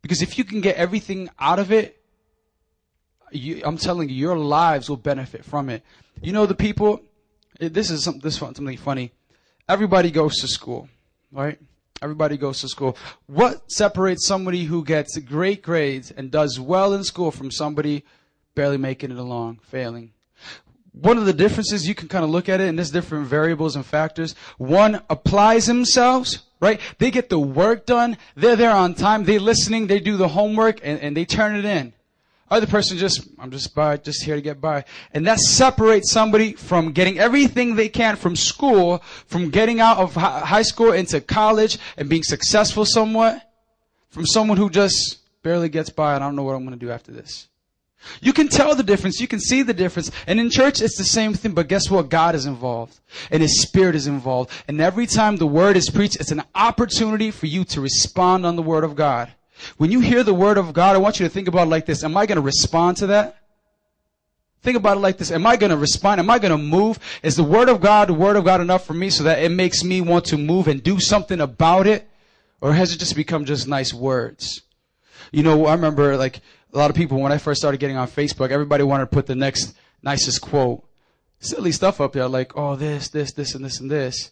[0.02, 1.95] Because if you can get everything out of it,
[3.30, 5.82] you, I'm telling you, your lives will benefit from it.
[6.20, 7.00] You know, the people,
[7.58, 9.12] this is something, this something funny.
[9.68, 10.88] Everybody goes to school,
[11.32, 11.58] right?
[12.02, 12.96] Everybody goes to school.
[13.26, 18.04] What separates somebody who gets great grades and does well in school from somebody
[18.54, 20.12] barely making it along, failing?
[20.92, 23.76] One of the differences you can kind of look at it and there's different variables
[23.76, 24.34] and factors.
[24.56, 26.80] One applies themselves, right?
[26.98, 28.16] They get the work done.
[28.34, 29.24] They're there on time.
[29.24, 29.88] They're listening.
[29.88, 31.92] They do the homework and, and they turn it in.
[32.48, 34.84] Other person just, I'm just by, just here to get by.
[35.12, 40.14] And that separates somebody from getting everything they can from school, from getting out of
[40.14, 43.42] high school into college and being successful somewhat,
[44.10, 46.84] from someone who just barely gets by and I don't know what I'm going to
[46.84, 47.48] do after this.
[48.20, 49.20] You can tell the difference.
[49.20, 50.10] You can see the difference.
[50.26, 51.52] And in church, it's the same thing.
[51.52, 52.08] But guess what?
[52.08, 53.00] God is involved.
[53.30, 54.50] And His Spirit is involved.
[54.68, 58.56] And every time the Word is preached, it's an opportunity for you to respond on
[58.56, 59.32] the Word of God.
[59.76, 61.86] When you hear the word of God, I want you to think about it like
[61.86, 62.04] this.
[62.04, 63.36] Am I going to respond to that?
[64.62, 65.30] Think about it like this.
[65.30, 66.18] Am I going to respond?
[66.18, 66.98] Am I going to move?
[67.22, 69.50] Is the word of God the word of God enough for me so that it
[69.50, 72.08] makes me want to move and do something about it?
[72.60, 74.62] Or has it just become just nice words?
[75.30, 76.40] You know, I remember like
[76.72, 79.26] a lot of people when I first started getting on Facebook, everybody wanted to put
[79.26, 80.84] the next nicest quote.
[81.38, 84.30] Silly stuff up there like, oh, this, this, this, and this, and this.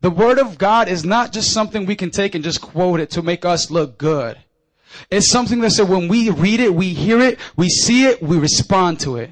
[0.00, 3.10] The word of God is not just something we can take and just quote it
[3.10, 4.36] to make us look good.
[5.10, 8.38] It's something that said when we read it, we hear it, we see it, we
[8.38, 9.30] respond to it.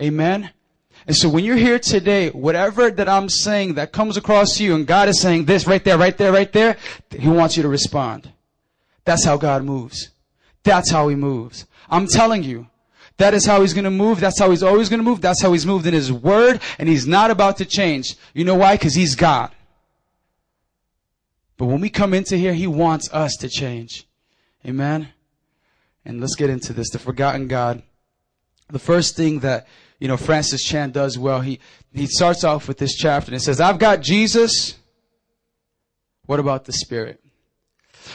[0.00, 0.50] Amen.
[1.06, 4.86] And so when you're here today, whatever that I'm saying that comes across you and
[4.86, 6.76] God is saying this right there, right there, right there,
[7.10, 8.30] He wants you to respond.
[9.04, 10.10] That's how God moves.
[10.62, 11.66] That's how He moves.
[11.90, 12.68] I'm telling you.
[13.18, 14.18] That is how he's going to move.
[14.20, 15.20] That's how he's always going to move.
[15.20, 16.60] That's how he's moved in his word.
[16.78, 18.16] And he's not about to change.
[18.34, 18.74] You know why?
[18.74, 19.52] Because he's God.
[21.56, 24.08] But when we come into here, he wants us to change.
[24.66, 25.08] Amen.
[26.04, 26.90] And let's get into this.
[26.90, 27.82] The forgotten God.
[28.68, 29.66] The first thing that,
[29.98, 31.60] you know, Francis Chan does well, he,
[31.92, 34.76] he starts off with this chapter and it says, I've got Jesus.
[36.26, 37.20] What about the Spirit?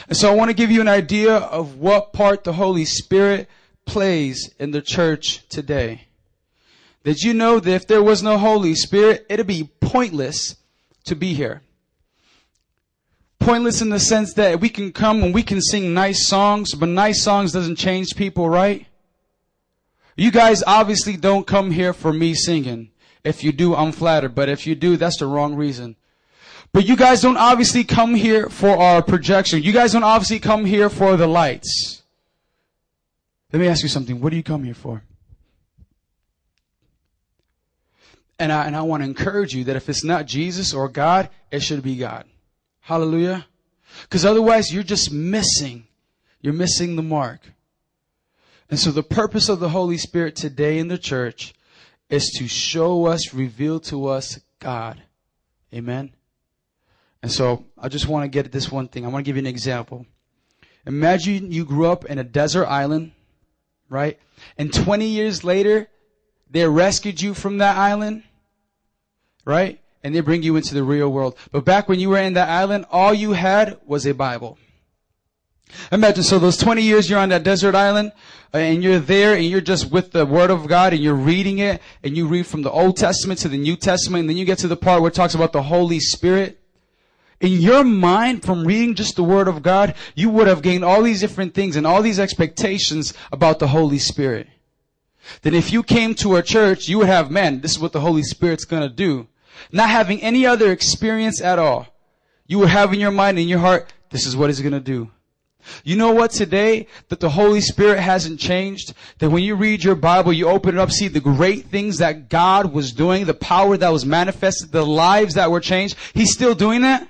[0.08, 3.48] And so I want to give you an idea of what part the Holy Spirit
[3.84, 6.02] plays in the church today.
[7.04, 10.56] Did you know that if there was no Holy Spirit, it'd be pointless
[11.04, 11.62] to be here?
[13.48, 16.86] Pointless in the sense that we can come and we can sing nice songs, but
[16.86, 18.86] nice songs doesn't change people, right?
[20.16, 22.90] You guys obviously don't come here for me singing.
[23.24, 25.96] If you do, I'm flattered, but if you do, that's the wrong reason.
[26.74, 29.62] But you guys don't obviously come here for our projection.
[29.62, 32.02] You guys don't obviously come here for the lights.
[33.50, 34.20] Let me ask you something.
[34.20, 35.04] What do you come here for?
[38.38, 41.30] And I, and I want to encourage you that if it's not Jesus or God,
[41.50, 42.26] it should be God.
[42.88, 43.44] Hallelujah.
[44.04, 45.86] Because otherwise you're just missing.
[46.40, 47.40] You're missing the mark.
[48.70, 51.52] And so the purpose of the Holy Spirit today in the church
[52.08, 55.02] is to show us, reveal to us God.
[55.74, 56.14] Amen.
[57.22, 59.04] And so I just want to get at this one thing.
[59.04, 60.06] I want to give you an example.
[60.86, 63.12] Imagine you grew up in a desert island,
[63.90, 64.18] right?
[64.56, 65.88] And 20 years later,
[66.50, 68.22] they rescued you from that island,
[69.44, 69.78] right?
[70.02, 71.36] And they bring you into the real world.
[71.50, 74.58] But back when you were in that island, all you had was a Bible.
[75.92, 78.12] Imagine, so those 20 years you're on that desert island,
[78.54, 81.58] uh, and you're there, and you're just with the Word of God, and you're reading
[81.58, 84.44] it, and you read from the Old Testament to the New Testament, and then you
[84.44, 86.60] get to the part where it talks about the Holy Spirit.
[87.40, 91.02] In your mind, from reading just the Word of God, you would have gained all
[91.02, 94.48] these different things and all these expectations about the Holy Spirit.
[95.42, 98.00] Then if you came to a church, you would have, man, this is what the
[98.00, 99.28] Holy Spirit's gonna do.
[99.72, 101.86] Not having any other experience at all.
[102.46, 105.10] You will have in your mind, in your heart, this is what he's gonna do.
[105.84, 106.86] You know what today?
[107.08, 108.94] That the Holy Spirit hasn't changed.
[109.18, 112.28] That when you read your Bible, you open it up, see the great things that
[112.28, 115.96] God was doing, the power that was manifested, the lives that were changed.
[116.14, 117.08] He's still doing that.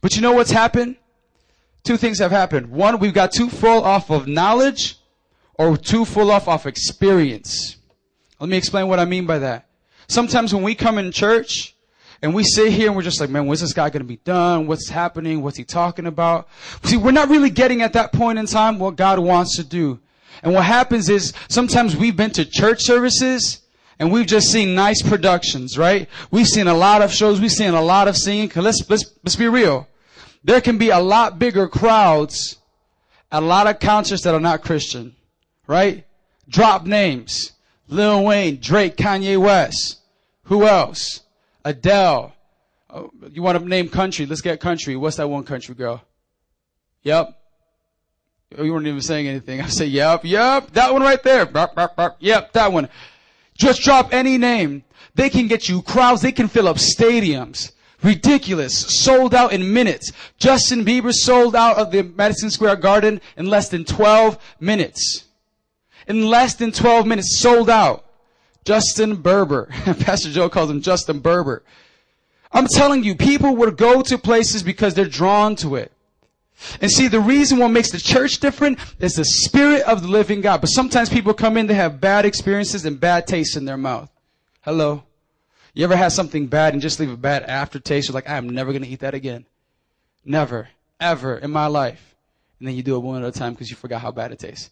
[0.00, 0.96] But you know what's happened?
[1.84, 2.70] Two things have happened.
[2.70, 4.96] One, we've got too full off of knowledge
[5.54, 7.76] or too full off of experience.
[8.38, 9.66] Let me explain what I mean by that.
[10.08, 11.74] Sometimes when we come in church,
[12.22, 14.18] and we sit here and we're just like, man, when's this guy going to be
[14.18, 14.68] done?
[14.68, 15.42] What's happening?
[15.42, 16.48] What's he talking about?
[16.84, 19.98] See, we're not really getting at that point in time what God wants to do.
[20.44, 23.62] And what happens is sometimes we've been to church services
[23.98, 26.08] and we've just seen nice productions, right?
[26.30, 27.40] We've seen a lot of shows.
[27.40, 28.52] We've seen a lot of singing.
[28.54, 29.88] Let's, let's, let's be real.
[30.44, 32.58] There can be a lot bigger crowds
[33.32, 35.16] a lot of concerts that are not Christian,
[35.66, 36.04] right?
[36.48, 37.52] Drop names.
[37.92, 40.00] Lil Wayne, Drake, Kanye West.
[40.44, 41.20] Who else?
[41.64, 42.34] Adele.
[42.90, 44.26] Oh, you want to name country?
[44.26, 44.96] Let's get country.
[44.96, 46.02] What's that one country girl?
[47.02, 47.38] Yep.
[48.58, 49.60] Oh, you weren't even saying anything.
[49.60, 51.46] I say, yep, yep, that one right there.
[51.46, 52.16] Bark, bark, bark.
[52.20, 52.88] Yep, that one.
[53.56, 54.84] Just drop any name.
[55.14, 56.22] They can get you crowds.
[56.22, 57.72] They can fill up stadiums.
[58.02, 58.76] Ridiculous.
[58.76, 60.12] Sold out in minutes.
[60.38, 65.24] Justin Bieber sold out of the Madison Square Garden in less than 12 minutes.
[66.06, 68.04] In less than 12 minutes, sold out.
[68.64, 69.66] Justin Berber.
[70.00, 71.62] Pastor Joe calls him Justin Berber.
[72.52, 75.92] I'm telling you, people would go to places because they're drawn to it.
[76.80, 80.40] And see, the reason what makes the church different is the spirit of the living
[80.40, 80.60] God.
[80.60, 84.10] But sometimes people come in, they have bad experiences and bad taste in their mouth.
[84.60, 85.02] Hello?
[85.74, 88.08] You ever had something bad and just leave a bad aftertaste?
[88.08, 89.46] You're like, I'm never going to eat that again.
[90.24, 90.68] Never,
[91.00, 92.14] ever in my life.
[92.58, 94.38] And then you do it one at a time because you forgot how bad it
[94.38, 94.70] tastes.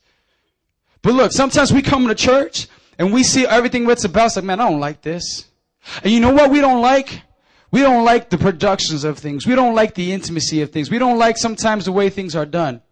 [1.03, 4.27] But look, sometimes we come to church and we see everything what's about.
[4.27, 5.47] It's like, man, I don't like this.
[6.03, 7.23] And you know what we don't like?
[7.71, 9.47] We don't like the productions of things.
[9.47, 10.91] We don't like the intimacy of things.
[10.91, 12.83] We don't like sometimes the way things are done.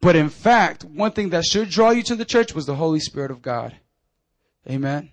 [0.00, 3.00] But in fact, one thing that should draw you to the church was the Holy
[3.00, 3.76] Spirit of God.
[4.68, 5.10] Amen.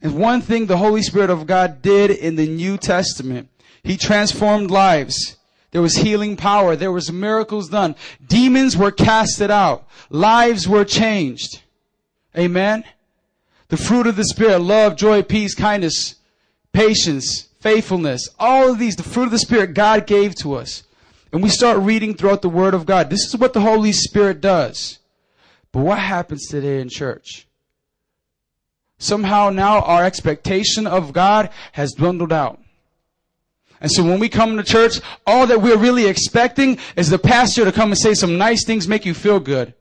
[0.00, 3.48] And one thing the Holy Spirit of God did in the New Testament,
[3.82, 5.36] He transformed lives.
[5.74, 6.76] There was healing power.
[6.76, 7.96] There was miracles done.
[8.24, 9.88] Demons were casted out.
[10.08, 11.62] Lives were changed.
[12.38, 12.84] Amen.
[13.70, 16.14] The fruit of the Spirit, love, joy, peace, kindness,
[16.72, 20.84] patience, faithfulness, all of these, the fruit of the Spirit God gave to us.
[21.32, 23.10] And we start reading throughout the Word of God.
[23.10, 25.00] This is what the Holy Spirit does.
[25.72, 27.48] But what happens today in church?
[28.98, 32.60] Somehow now our expectation of God has dwindled out.
[33.80, 37.64] And so when we come to church, all that we're really expecting is the pastor
[37.64, 39.74] to come and say some nice things, make you feel good.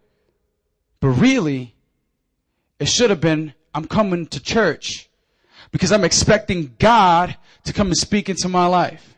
[1.00, 1.76] But really,
[2.80, 5.10] it should have been, I'm coming to church
[5.72, 7.36] because I'm expecting God
[7.66, 9.16] to come and speak into my life.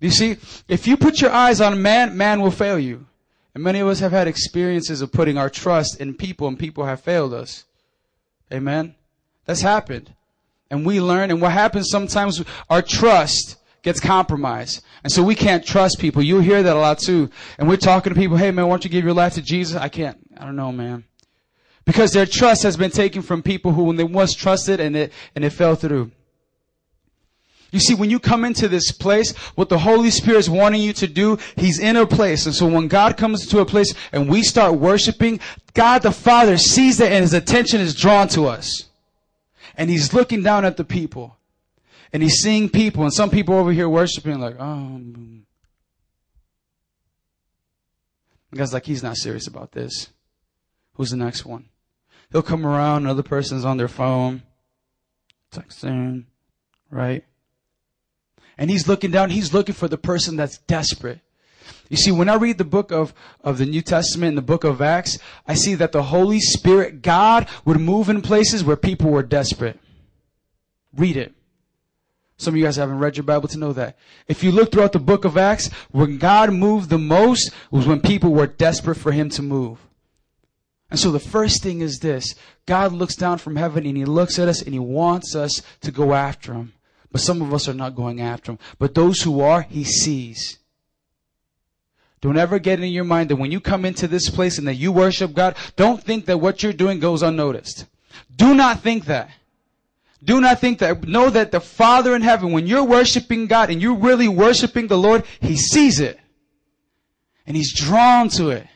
[0.00, 0.36] You see,
[0.68, 3.06] if you put your eyes on man, man will fail you.
[3.54, 6.84] And many of us have had experiences of putting our trust in people and people
[6.84, 7.64] have failed us.
[8.52, 8.94] Amen.
[9.46, 10.12] That's happened.
[10.70, 14.82] And we learn, and what happens sometimes, our trust gets compromised.
[15.04, 16.20] And so we can't trust people.
[16.20, 17.30] You hear that a lot too.
[17.56, 19.76] And we're talking to people, hey man, why don't you give your life to Jesus?
[19.76, 20.18] I can't.
[20.36, 21.04] I don't know, man.
[21.84, 25.12] Because their trust has been taken from people who when they once trusted and it,
[25.36, 26.10] and it fell through.
[27.70, 30.92] You see, when you come into this place, what the Holy Spirit is wanting you
[30.94, 32.46] to do, He's in a place.
[32.46, 35.38] And so when God comes into a place and we start worshiping,
[35.74, 38.85] God the Father sees that and His attention is drawn to us.
[39.76, 41.36] And He's looking down at the people.
[42.12, 45.00] And He's seeing people and some people over here worshiping like, oh.
[45.00, 45.42] Mm.
[48.54, 50.10] God's like, He's not serious about this.
[50.94, 51.68] Who's the next one?
[52.32, 54.42] He'll come around, another person's on their phone,
[55.52, 56.24] texting,
[56.90, 57.24] right?
[58.58, 61.20] And he's looking down, he's looking for the person that's desperate.
[61.88, 64.64] You see, when I read the book of, of the New Testament and the book
[64.64, 69.10] of Acts, I see that the Holy Spirit, God, would move in places where people
[69.10, 69.78] were desperate.
[70.94, 71.34] Read it.
[72.38, 73.96] Some of you guys haven't read your Bible to know that.
[74.28, 78.00] If you look throughout the book of Acts, when God moved the most was when
[78.00, 79.78] people were desperate for Him to move.
[80.90, 82.34] And so the first thing is this.
[82.66, 85.90] God looks down from heaven and He looks at us and He wants us to
[85.90, 86.74] go after Him.
[87.10, 88.58] But some of us are not going after Him.
[88.78, 90.58] But those who are, He sees.
[92.26, 94.74] Don't ever get in your mind that when you come into this place and that
[94.74, 97.86] you worship God, don't think that what you're doing goes unnoticed.
[98.34, 99.30] Do not think that.
[100.24, 101.04] Do not think that.
[101.04, 104.98] Know that the Father in heaven, when you're worshiping God and you're really worshiping the
[104.98, 106.18] Lord, He sees it.
[107.46, 108.66] And He's drawn to it.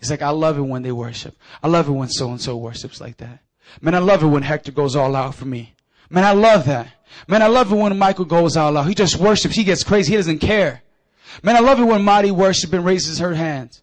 [0.00, 1.36] He's like, I love it when they worship.
[1.62, 3.38] I love it when so and so worships like that.
[3.80, 5.76] Man, I love it when Hector goes all out for me.
[6.10, 6.88] Man, I love that.
[7.28, 8.88] Man, I love it when Michael goes all out.
[8.88, 9.54] He just worships.
[9.54, 10.10] He gets crazy.
[10.10, 10.82] He doesn't care.
[11.42, 13.82] Man, I love it when Marty worships and raises her hands.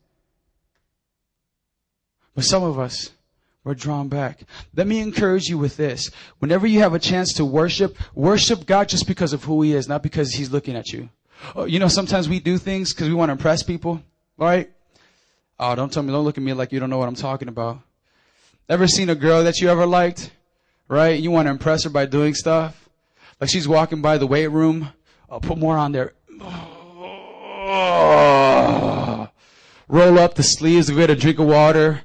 [2.33, 3.11] But some of us,
[3.63, 4.41] we're drawn back.
[4.75, 6.11] Let me encourage you with this.
[6.39, 9.87] Whenever you have a chance to worship, worship God just because of who He is,
[9.87, 11.09] not because He's looking at you.
[11.55, 14.01] Oh, you know, sometimes we do things because we want to impress people,
[14.37, 14.69] right?
[15.59, 17.47] Oh, don't tell me, don't look at me like you don't know what I'm talking
[17.47, 17.79] about.
[18.67, 20.31] Ever seen a girl that you ever liked,
[20.87, 21.19] right?
[21.19, 22.89] You want to impress her by doing stuff?
[23.39, 24.89] Like she's walking by the weight room.
[25.29, 26.13] Oh, put more on there.
[26.41, 26.74] Oh,
[29.88, 32.01] roll up the sleeves, get a drink of water.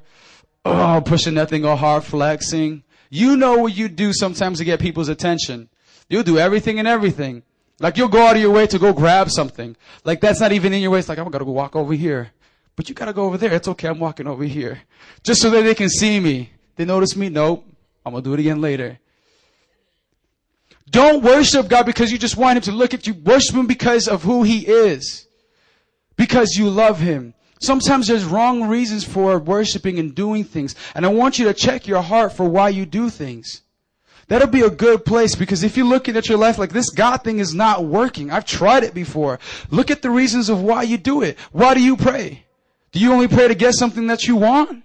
[0.65, 2.83] Oh, pushing that thing all hard, flexing.
[3.09, 5.69] You know what you do sometimes to get people's attention.
[6.09, 7.43] You'll do everything and everything.
[7.79, 9.77] Like you'll go out of your way to go grab something.
[10.05, 10.99] Like that's not even in your way.
[10.99, 12.31] It's like, I'm gonna go walk over here.
[12.77, 13.53] But you gotta go over there.
[13.53, 13.89] It's okay.
[13.89, 14.81] I'm walking over here.
[15.23, 16.51] Just so that they can see me.
[16.77, 17.29] They notice me?
[17.29, 17.67] Nope.
[18.05, 18.99] I'm gonna do it again later.
[20.91, 23.15] Don't worship God because you just want Him to look at you.
[23.15, 25.27] Worship Him because of who He is.
[26.21, 27.33] Because you love Him.
[27.63, 30.75] Sometimes there's wrong reasons for worshiping and doing things.
[30.95, 33.63] And I want you to check your heart for why you do things.
[34.29, 37.25] That'll be a good place because if you're looking at your life like this God
[37.25, 39.39] thing is not working, I've tried it before.
[39.71, 41.39] Look at the reasons of why you do it.
[41.53, 42.45] Why do you pray?
[42.93, 44.85] Do you only pray to get something that you want?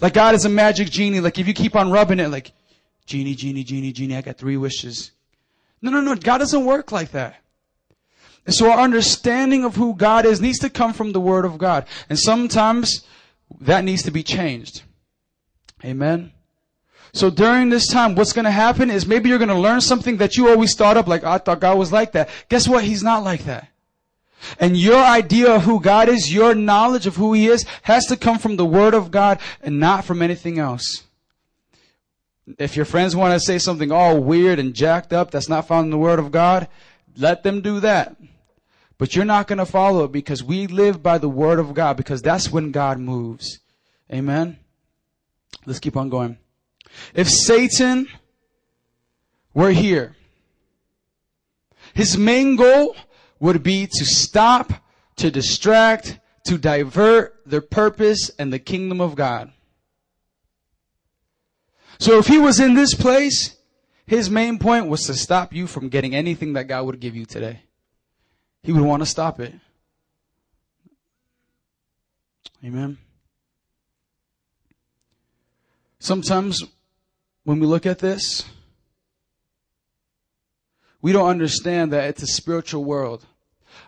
[0.00, 1.20] Like God is a magic genie.
[1.20, 2.50] Like if you keep on rubbing it, like,
[3.06, 5.12] genie, genie, genie, genie, I got three wishes.
[5.80, 6.16] No, no, no.
[6.16, 7.36] God doesn't work like that.
[8.44, 11.58] And so our understanding of who God is needs to come from the Word of
[11.58, 11.86] God.
[12.08, 13.06] And sometimes
[13.60, 14.82] that needs to be changed.
[15.84, 16.32] Amen.
[17.12, 20.16] So during this time, what's going to happen is maybe you're going to learn something
[20.16, 22.30] that you always thought of, like, I thought God was like that.
[22.48, 22.84] Guess what?
[22.84, 23.68] He's not like that.
[24.58, 28.16] And your idea of who God is, your knowledge of who He is, has to
[28.16, 31.04] come from the Word of God and not from anything else.
[32.58, 35.84] If your friends want to say something all weird and jacked up that's not found
[35.84, 36.66] in the Word of God,
[37.16, 38.16] let them do that.
[38.98, 41.96] But you're not going to follow it because we live by the Word of God
[41.96, 43.60] because that's when God moves.
[44.12, 44.58] Amen?
[45.66, 46.38] Let's keep on going.
[47.14, 48.06] If Satan
[49.54, 50.16] were here,
[51.94, 52.96] his main goal
[53.40, 54.72] would be to stop,
[55.16, 59.52] to distract, to divert the purpose and the kingdom of God.
[61.98, 63.56] So if he was in this place,
[64.06, 67.24] his main point was to stop you from getting anything that God would give you
[67.24, 67.62] today.
[68.62, 69.54] He would want to stop it.
[72.64, 72.98] Amen.
[75.98, 76.62] Sometimes
[77.44, 78.44] when we look at this,
[81.00, 83.26] we don't understand that it's a spiritual world.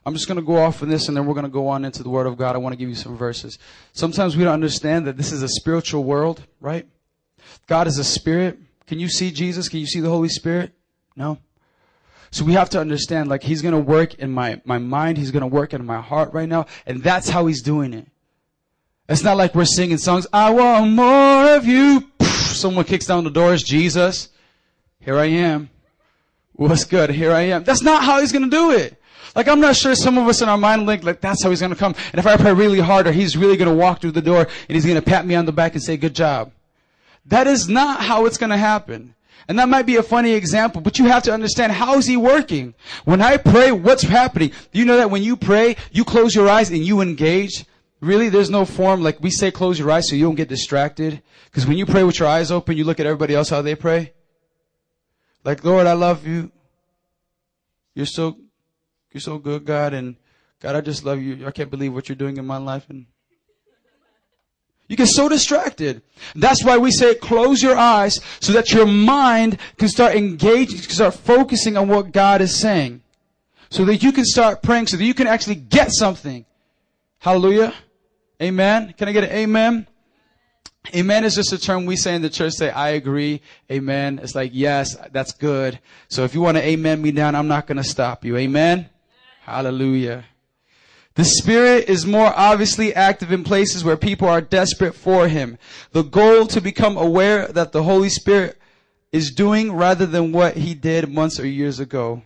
[0.05, 1.85] I'm just going to go off on this and then we're going to go on
[1.85, 2.57] into the Word of God.
[2.57, 3.59] I want to give you some verses.
[3.93, 6.87] Sometimes we don't understand that this is a spiritual world, right?
[7.67, 8.59] God is a spirit.
[8.87, 9.69] Can you see Jesus?
[9.69, 10.73] Can you see the Holy Spirit?
[11.17, 11.39] No.
[12.35, 15.19] So we have to understand, like, He's to work in my, my mind.
[15.19, 16.67] He's to work in my heart right now.
[16.85, 18.09] And that's how He's doing it.
[19.09, 22.11] It's not like we're singing songs, I want more of you.
[22.21, 24.31] Someone kicks down the doors, Jesus.
[24.99, 25.71] Here I am.
[26.55, 27.11] What's good?
[27.11, 27.63] Here I am.
[27.63, 29.01] That's not how He's to do it.
[29.37, 31.61] Like I'm not sure some of us in our mind think like that's how he's
[31.61, 31.95] gonna come.
[32.13, 34.75] And if I pray really hard, or he's really gonna walk through the door and
[34.77, 36.53] he's gonna pat me on the back and say, good job.
[37.27, 39.14] That is not how it's gonna happen.
[39.49, 42.17] And that might be a funny example, but you have to understand how is he
[42.17, 42.75] working?
[43.05, 44.53] When I pray, what's happening?
[44.73, 47.67] You know that when you pray, you close your eyes and you engage?
[48.01, 51.23] Really, there's no form like we say close your eyes so you don't get distracted.
[51.47, 53.75] Because when you pray with your eyes open, you look at everybody else how they
[53.75, 54.13] pray.
[55.45, 56.51] Like, Lord, I love you.
[57.95, 58.37] You're so
[59.13, 60.17] you're so good, God, and
[60.61, 61.47] God, I just love you.
[61.47, 62.91] I can't believe what you're doing in my life.
[62.91, 63.07] And
[64.89, 66.03] you get so distracted.
[66.35, 70.91] That's why we say close your eyes so that your mind can start engaging, can
[70.91, 73.03] start focusing on what God is saying.
[73.71, 76.45] So that you can start praying, so that you can actually get something.
[77.19, 77.75] Hallelujah.
[78.41, 78.95] Amen.
[78.97, 79.87] Can I get an amen?
[80.95, 83.41] Amen is just a term we say in the church, say, I agree.
[83.73, 84.21] Amen.
[84.23, 85.81] It's like, yes, that's good.
[86.09, 88.37] So if you want to amen me down, I'm not going to stop you.
[88.37, 88.91] Amen.
[89.41, 90.25] Hallelujah.
[91.15, 95.59] The Spirit is more obviously active in places where people are desperate for Him.
[95.93, 98.59] The goal to become aware that the Holy Spirit
[99.13, 102.23] is doing rather than what He did months or years ago.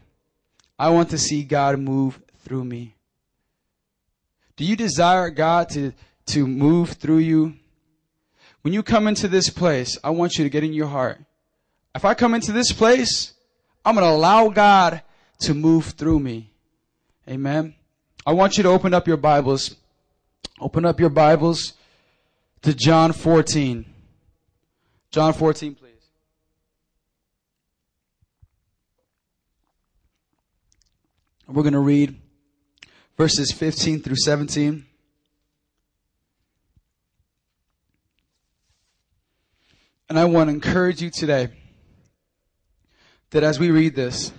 [0.78, 2.95] I want to see God move through me.
[4.57, 5.93] Do you desire God to,
[6.26, 7.55] to move through you?
[8.62, 11.20] When you come into this place, I want you to get in your heart.
[11.95, 13.34] If I come into this place,
[13.84, 15.03] I'm going to allow God
[15.41, 16.53] to move through me.
[17.28, 17.74] Amen.
[18.29, 19.74] I want you to open up your Bibles.
[20.61, 21.72] Open up your Bibles
[22.61, 23.87] to John 14.
[25.11, 25.93] John 14, please.
[31.47, 32.20] We're going to read
[33.16, 34.85] verses 15 through 17.
[40.11, 41.49] And I want to encourage you today
[43.31, 44.33] that as we read this,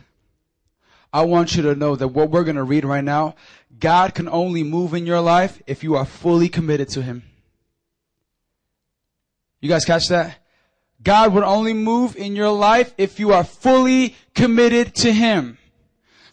[1.11, 3.35] I want you to know that what we're going to read right now,
[3.79, 7.23] God can only move in your life if you are fully committed to Him.
[9.61, 10.37] You guys catch that?
[11.01, 15.57] God would only move in your life if you are fully committed to Him.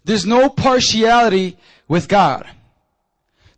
[0.05, 1.57] There's no partiality
[1.89, 2.49] with God.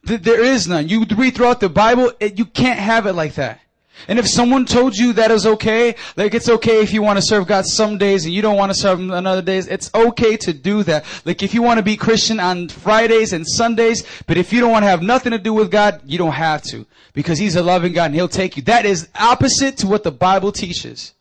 [0.02, 0.88] There is none.
[0.88, 3.60] You read throughout the Bible, it, you can't have it like that.
[4.06, 7.22] And if someone told you that is okay, like it's okay if you want to
[7.22, 9.90] serve God some days and you don't want to serve Him on other days, it's
[9.94, 11.04] okay to do that.
[11.24, 14.70] Like if you want to be Christian on Fridays and Sundays, but if you don't
[14.70, 16.86] want to have nothing to do with God, you don't have to.
[17.12, 18.62] Because He's a loving God and He'll take you.
[18.64, 21.14] That is opposite to what the Bible teaches.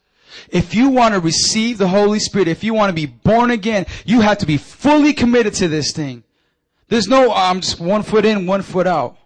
[0.49, 3.85] If you want to receive the Holy Spirit, if you want to be born again,
[4.05, 6.23] you have to be fully committed to this thing.
[6.89, 9.17] There's no, oh, I'm just one foot in, one foot out.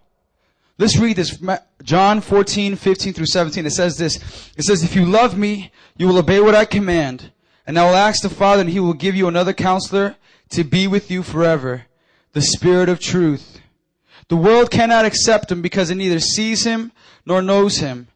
[0.78, 1.38] Let's read this.
[1.82, 3.66] John 14, 15 through 17.
[3.66, 4.52] It says this.
[4.56, 7.30] It says, If you love me, you will obey what I command.
[7.66, 10.16] And I will ask the Father, and he will give you another counselor
[10.50, 11.86] to be with you forever.
[12.32, 13.60] The Spirit of truth.
[14.28, 16.92] The world cannot accept him because it neither sees him
[17.26, 18.08] nor knows him.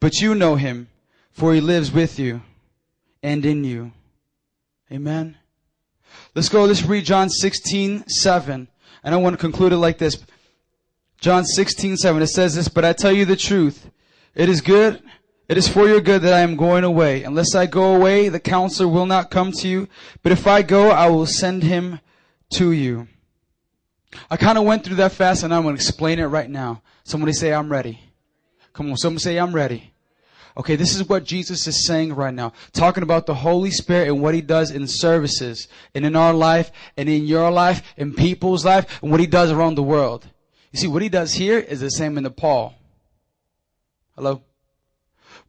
[0.00, 0.88] But you know him,
[1.30, 2.42] for he lives with you
[3.22, 3.92] and in you.
[4.90, 5.36] Amen.
[6.34, 6.64] Let's go.
[6.64, 8.68] Let's read John 16, 7.
[9.04, 10.18] And I want to conclude it like this.
[11.22, 12.20] John 16, 7.
[12.20, 13.88] It says this, but I tell you the truth.
[14.34, 15.00] It is good.
[15.48, 17.22] It is for your good that I am going away.
[17.22, 19.88] Unless I go away, the counselor will not come to you.
[20.24, 22.00] But if I go, I will send him
[22.54, 23.06] to you.
[24.28, 26.82] I kind of went through that fast and I'm going to explain it right now.
[27.04, 28.00] Somebody say, I'm ready.
[28.72, 28.96] Come on.
[28.96, 29.92] Somebody say, I'm ready.
[30.56, 32.52] Okay, this is what Jesus is saying right now.
[32.72, 36.72] Talking about the Holy Spirit and what He does in services and in our life
[36.96, 40.26] and in your life, in people's life, and what He does around the world.
[40.72, 42.74] You see, what He does here is the same in the Paul.
[44.16, 44.42] Hello?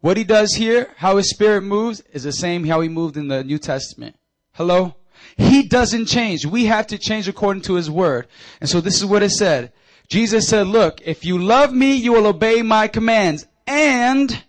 [0.02, 3.30] What He does here, how His Spirit moves, is the same how He moved in
[3.30, 4.18] the New Testament.
[4.52, 4.96] Hello?
[5.38, 6.46] He doesn't change.
[6.46, 8.28] We have to change according to His Word.
[8.60, 9.72] And so this is what it said.
[10.10, 13.48] Jesus said, look, if you love me, you will obey my commands.
[13.66, 14.44] And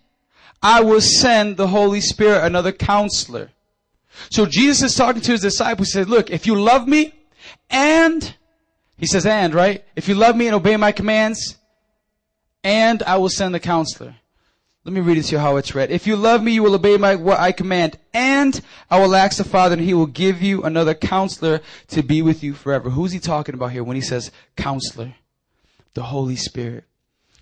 [0.61, 3.51] I will send the Holy Spirit, another counselor.
[4.29, 5.89] So Jesus is talking to his disciples.
[5.89, 7.13] He said, look, if you love me
[7.69, 8.35] and,
[8.97, 9.83] he says and, right?
[9.95, 11.57] If you love me and obey my commands,
[12.63, 14.15] and I will send the counselor.
[14.85, 15.91] Let me read it to you how it's read.
[15.91, 19.37] If you love me, you will obey my, what I command, and I will ask
[19.37, 22.91] the Father and he will give you another counselor to be with you forever.
[22.91, 25.15] Who's he talking about here when he says counselor?
[25.95, 26.83] The Holy Spirit.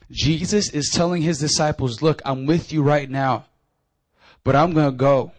[0.10, 3.45] Jesus is telling his disciples, look, I'm with you right now,
[4.45, 5.34] but I'm going to go.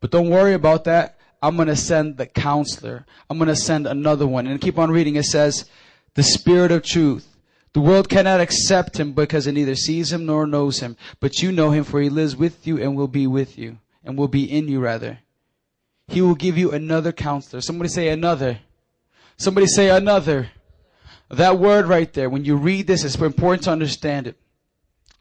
[0.00, 1.18] But don't worry about that.
[1.42, 3.06] I'm going to send the counselor.
[3.28, 4.46] I'm going to send another one.
[4.46, 5.16] And keep on reading.
[5.16, 5.64] It says,
[6.14, 7.26] the spirit of truth.
[7.72, 10.96] The world cannot accept him because it neither sees him nor knows him.
[11.20, 14.18] But you know him for he lives with you and will be with you and
[14.18, 15.20] will be in you rather.
[16.08, 17.60] He will give you another counselor.
[17.60, 18.58] Somebody say another.
[19.36, 20.50] Somebody say another.
[21.30, 24.36] That word right there, when you read this, it's important to understand it.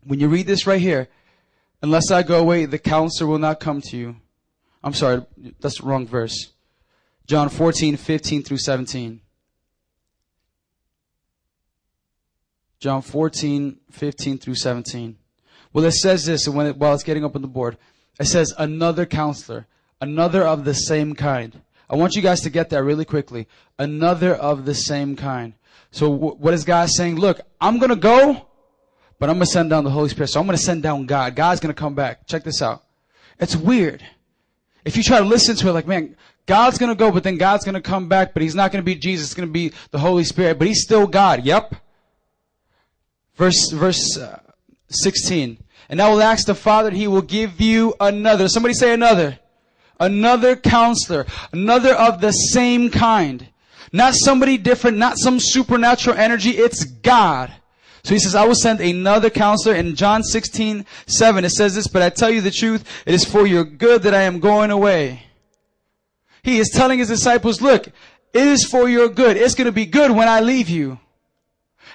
[0.03, 1.07] When you read this right here,
[1.83, 4.15] unless I go away, the counselor will not come to you.
[4.83, 5.25] I'm sorry,
[5.59, 6.51] that's the wrong verse.
[7.27, 9.21] John 14, 15 through 17.
[12.79, 15.17] John 14, 15 through 17.
[15.73, 17.77] Well, it says this when it, while it's getting up on the board.
[18.19, 19.67] It says another counselor,
[20.01, 21.61] another of the same kind.
[21.89, 23.47] I want you guys to get that really quickly.
[23.77, 25.53] Another of the same kind.
[25.91, 27.17] So wh- what is God saying?
[27.17, 28.47] Look, I'm going to go,
[29.19, 30.29] but I'm going to send down the Holy Spirit.
[30.29, 31.35] So I'm going to send down God.
[31.35, 32.27] God's going to come back.
[32.27, 32.83] Check this out.
[33.39, 34.03] It's weird.
[34.89, 36.15] If you try to listen to it like, man,
[36.47, 39.27] God's gonna go, but then God's gonna come back, but he's not gonna be Jesus,
[39.27, 41.45] it's gonna be the Holy Spirit, but he's still God.
[41.45, 41.75] Yep.
[43.35, 44.39] Verse, verse uh,
[44.87, 45.59] 16.
[45.89, 48.47] And I will ask the Father, he will give you another.
[48.47, 49.37] Somebody say another.
[49.99, 51.27] Another counselor.
[51.53, 53.47] Another of the same kind.
[53.93, 56.57] Not somebody different, not some supernatural energy.
[56.57, 57.53] It's God.
[58.09, 59.75] So he says, I will send another counselor.
[59.75, 63.23] In John 16, 7, it says this, but I tell you the truth, it is
[63.23, 65.27] for your good that I am going away.
[66.41, 67.93] He is telling his disciples, look, it
[68.33, 69.37] is for your good.
[69.37, 70.97] It's going to be good when I leave you.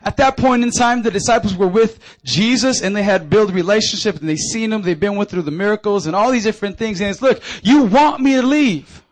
[0.03, 4.21] At that point in time, the disciples were with Jesus and they had built relationship
[4.21, 4.83] and they seen him.
[4.83, 7.01] They've been with through the miracles and all these different things.
[7.01, 9.03] And it's, look, you want me to leave.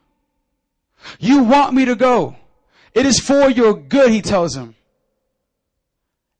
[1.18, 2.36] You want me to go.
[2.94, 4.76] It is for your good, he tells them.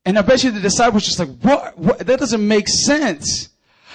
[0.05, 1.79] And I bet you the disciples just like, what?
[1.79, 1.99] what?
[2.01, 3.51] That doesn't make sense.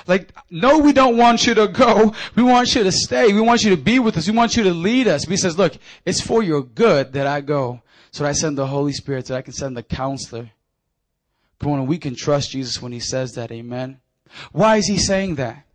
[0.08, 2.14] Like, no, we don't want you to go.
[2.36, 3.34] We want you to stay.
[3.34, 4.28] We want you to be with us.
[4.28, 5.26] We want you to lead us.
[5.26, 7.82] But he says, look, it's for your good that I go.
[8.12, 10.50] So that I send the Holy Spirit so I can send the counselor.
[11.60, 13.52] Come on, we can trust Jesus when he says that.
[13.52, 14.00] Amen.
[14.52, 15.66] Why is he saying that?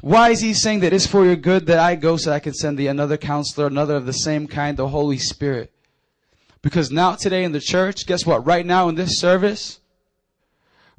[0.00, 2.54] Why is he saying that it's for your good that I go so I can
[2.54, 5.71] send the another counselor, another of the same kind, the Holy Spirit?
[6.62, 8.46] Because now today in the church, guess what?
[8.46, 9.80] Right now in this service,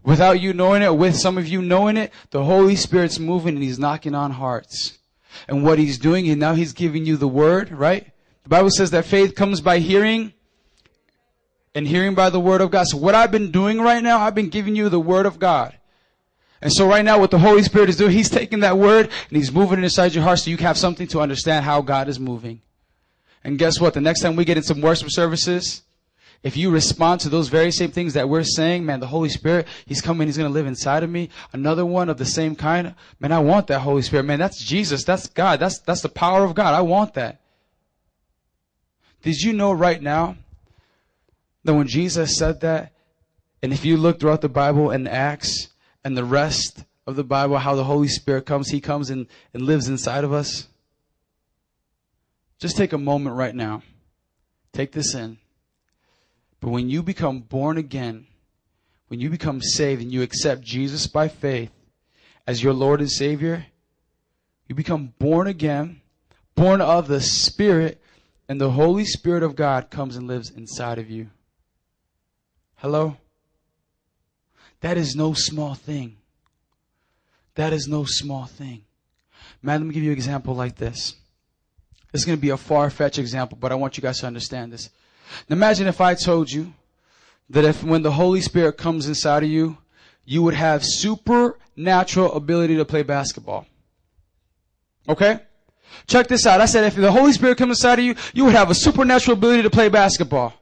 [0.04, 3.64] without you knowing it, with some of you knowing it, the Holy Spirit's moving and
[3.64, 5.00] he's knocking on hearts.
[5.48, 8.12] And what he's doing, and now he's giving you the word, right?
[8.44, 10.34] The Bible says that faith comes by hearing
[11.74, 12.86] and hearing by the word of God.
[12.88, 15.76] So what I've been doing right now, I've been giving you the word of God.
[16.62, 19.38] And so right now what the Holy Spirit is doing, He's taking that word and
[19.38, 22.20] He's moving it inside your heart so you have something to understand how God is
[22.20, 22.62] moving.
[23.44, 23.94] And guess what?
[23.94, 25.82] The next time we get in some worship services,
[26.44, 29.68] if you respond to those very same things that we're saying, man, the Holy Spirit,
[29.86, 31.30] He's coming, He's going to live inside of me.
[31.54, 32.96] Another one of the same kind.
[33.20, 34.24] Man, I want that Holy Spirit.
[34.24, 35.06] Man, that's Jesus.
[35.06, 35.60] That's God.
[35.60, 36.74] That's, that's the power of God.
[36.74, 37.40] I want that.
[39.22, 40.36] Did you know right now
[41.64, 42.92] that when Jesus said that,
[43.62, 45.70] and if you look throughout the Bible and Acts
[46.04, 49.64] and the rest of the Bible, how the Holy Spirit comes, He comes and, and
[49.64, 50.68] lives inside of us?
[52.64, 53.84] Just take a moment right now.
[54.72, 55.38] Take this in.
[56.62, 58.26] But when you become born again,
[59.10, 61.72] when you become saved and you accept Jesus by faith
[62.48, 63.66] as your Lord and Savior,
[64.70, 66.00] you become born again,
[66.56, 68.02] born of the Spirit,
[68.48, 71.32] and the Holy Spirit of God comes and lives inside of you.
[72.76, 73.18] Hello?
[74.80, 76.16] That is no small thing.
[77.56, 78.86] That is no small thing.
[79.62, 81.16] Man, let me give you an example like this.
[82.14, 84.28] This is going to be a far fetched example, but I want you guys to
[84.28, 84.92] understand this.
[85.50, 86.72] Now imagine if I told you
[87.50, 89.80] that if when the Holy Spirit comes inside of you,
[90.24, 93.66] you would have supernatural ability to play basketball.
[95.10, 95.40] Okay?
[96.06, 96.62] Check this out.
[96.62, 99.36] I said if the Holy Spirit comes inside of you, you would have a supernatural
[99.36, 100.54] ability to play basketball.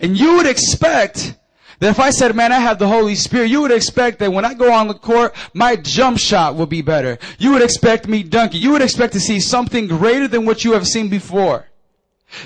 [0.00, 1.36] And you would expect
[1.78, 4.44] that if I said, man, I have the Holy Spirit, you would expect that when
[4.44, 7.18] I go on the court, my jump shot will be better.
[7.38, 8.62] You would expect me dunking.
[8.62, 11.66] You would expect to see something greater than what you have seen before.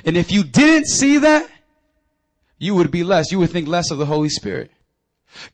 [0.04, 1.48] And if you didn't see that,
[2.58, 3.32] you would be less.
[3.32, 4.70] You would think less of the Holy Spirit.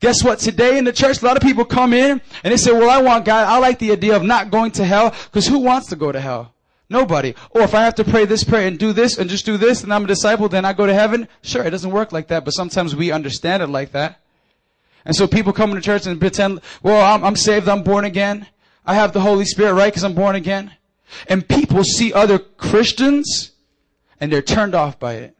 [0.00, 0.38] Guess what?
[0.38, 3.02] Today in the church, a lot of people come in and they say, well, I
[3.02, 3.46] want God.
[3.46, 6.20] I like the idea of not going to hell because who wants to go to
[6.20, 6.52] hell?
[6.88, 7.34] Nobody.
[7.50, 9.82] Or if I have to pray this prayer and do this and just do this
[9.82, 11.28] and I'm a disciple, then I go to heaven.
[11.42, 14.20] Sure, it doesn't work like that, but sometimes we understand it like that.
[15.04, 18.46] And so people come to church and pretend, well, I'm, I'm saved, I'm born again.
[18.84, 19.92] I have the Holy Spirit, right?
[19.92, 20.72] Because I'm born again.
[21.28, 23.52] And people see other Christians
[24.20, 25.36] and they're turned off by it.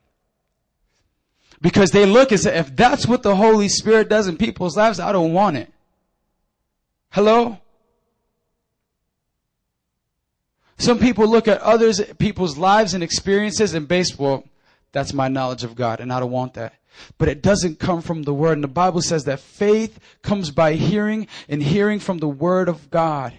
[1.61, 5.01] Because they look and say, if that's what the Holy Spirit does in people's lives,
[5.01, 5.73] I don't want it.
[7.11, 7.59] Hello?
[10.79, 14.45] Some people look at others, people's lives and experiences and base, well,
[14.93, 16.75] that's my knowledge of God and I don't want that.
[17.19, 18.53] But it doesn't come from the Word.
[18.53, 22.91] And the Bible says that faith comes by hearing and hearing from the Word of
[22.91, 23.35] God.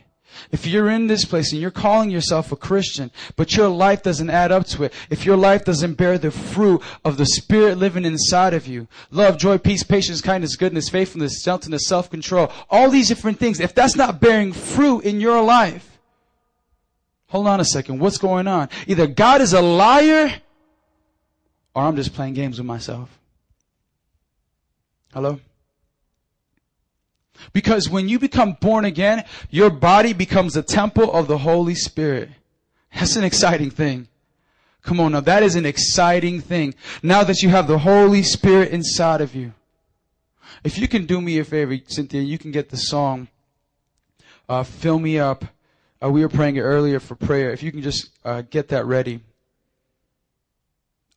[0.52, 4.30] If you're in this place and you're calling yourself a Christian, but your life doesn't
[4.30, 8.06] add up to it, if your life doesn't bear the fruit of the Spirit living
[8.06, 13.40] inside of you, love, joy, peace, patience, kindness, goodness, faithfulness, gentleness, self-control, all these different
[13.40, 15.97] things, if that's not bearing fruit in your life,
[17.28, 18.70] hold on a second, what's going on?
[18.88, 20.34] Either God is a liar,
[21.74, 23.18] or I'm just playing games with myself.
[25.14, 25.40] Hello?
[27.54, 32.30] Because when you become born again, your body becomes a temple of the Holy Spirit.
[32.94, 34.08] That's an exciting thing.
[34.82, 36.74] Come on now, that is an exciting thing.
[37.04, 39.54] Now that you have the Holy Spirit inside of you.
[40.64, 43.28] If you can do me a favor, Cynthia, you can get the song,
[44.48, 45.46] uh, Fill Me Up.
[46.04, 47.52] Uh, we were praying earlier for prayer.
[47.52, 49.22] If you can just uh, get that ready.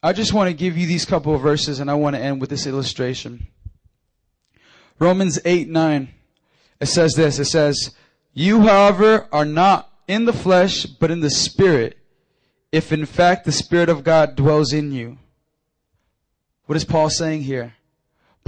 [0.03, 2.41] I just want to give you these couple of verses and I want to end
[2.41, 3.49] with this illustration.
[4.99, 6.09] Romans 8, 9.
[6.81, 7.39] It says this.
[7.39, 7.95] It says,
[8.33, 11.99] You, however, are not in the flesh, but in the spirit,
[12.73, 15.19] if in fact the spirit of God dwells in you.
[16.67, 17.75] What is Paul saying here?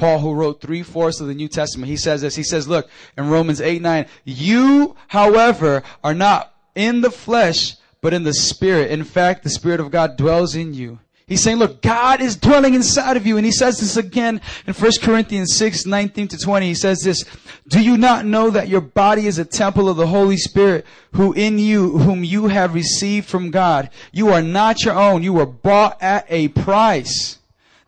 [0.02, 2.34] Paul, who wrote three fourths of the New Testament, he says this.
[2.34, 8.12] He says, look, in Romans 8, 9, you, however, are not in the flesh, but
[8.12, 8.90] in the spirit.
[8.90, 10.98] In fact, the spirit of God dwells in you.
[11.28, 13.36] He's saying, look, God is dwelling inside of you.
[13.36, 16.66] And he says this again in 1 Corinthians 6, 19 to 20.
[16.66, 17.24] He says this,
[17.68, 21.32] do you not know that your body is a temple of the Holy Spirit who
[21.32, 23.88] in you, whom you have received from God?
[24.10, 25.22] You are not your own.
[25.22, 27.38] You were bought at a price.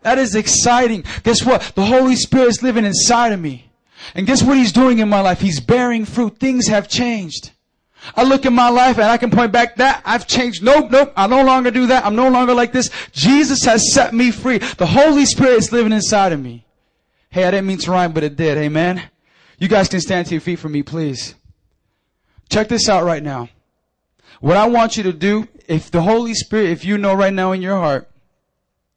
[0.05, 1.03] That is exciting.
[1.23, 1.71] Guess what?
[1.73, 3.71] The Holy Spirit is living inside of me.
[4.13, 5.41] And guess what He's doing in my life?
[5.41, 6.37] He's bearing fruit.
[6.37, 7.49] Things have changed.
[8.15, 10.61] I look at my life and I can point back that I've changed.
[10.61, 11.11] Nope, nope.
[11.17, 12.05] I no longer do that.
[12.05, 12.91] I'm no longer like this.
[13.13, 14.59] Jesus has set me free.
[14.59, 16.67] The Holy Spirit is living inside of me.
[17.31, 18.59] Hey, I didn't mean to rhyme, but it did.
[18.59, 19.09] Amen.
[19.57, 21.33] You guys can stand to your feet for me, please.
[22.47, 23.49] Check this out right now.
[24.39, 27.53] What I want you to do, if the Holy Spirit, if you know right now
[27.53, 28.07] in your heart,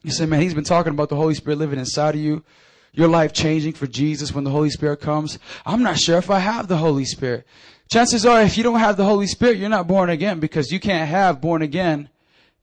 [0.03, 2.43] you say, man, he's been talking about the Holy Spirit living inside of you
[2.91, 5.39] your life changing for Jesus when the Holy Spirit comes.
[5.65, 7.45] I'm not sure if I have the Holy Spirit.
[7.89, 10.79] Chances are if you don't have the Holy Spirit, you're not born again because you
[10.79, 12.09] can't have born again.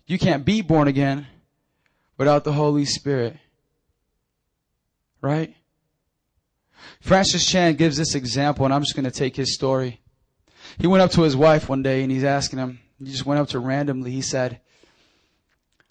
[0.06, 1.26] You can't be born again
[2.16, 3.36] without the Holy Spirit.
[5.20, 5.54] Right?
[7.00, 10.00] Francis Chan gives this example and I'm just going to take his story.
[10.78, 13.40] He went up to his wife one day and he's asking him, he just went
[13.40, 14.10] up to her randomly.
[14.10, 14.60] He said,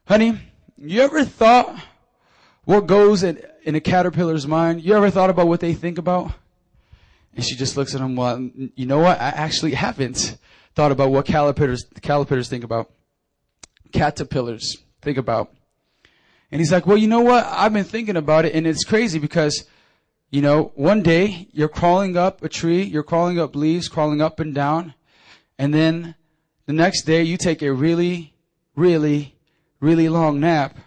[0.07, 0.39] honey,
[0.77, 1.80] you ever thought
[2.65, 4.84] what goes in, in a caterpillar's mind?
[4.84, 6.31] You ever thought about what they think about?
[7.35, 9.19] And she just looks at him, well, you know what?
[9.19, 10.38] I actually haven't
[10.73, 12.91] thought about what caterpillars, caterpillars think about.
[13.91, 15.52] Caterpillars think about.
[16.52, 17.45] And he's like, well, you know what?
[17.45, 19.65] I've been thinking about it and it's crazy because,
[20.30, 24.39] you know, one day you're crawling up a tree, you're crawling up leaves, crawling up
[24.39, 24.93] and down.
[25.57, 26.15] And then
[26.65, 28.34] the next day you take a really,
[28.76, 29.35] really,
[29.86, 30.78] really long nap.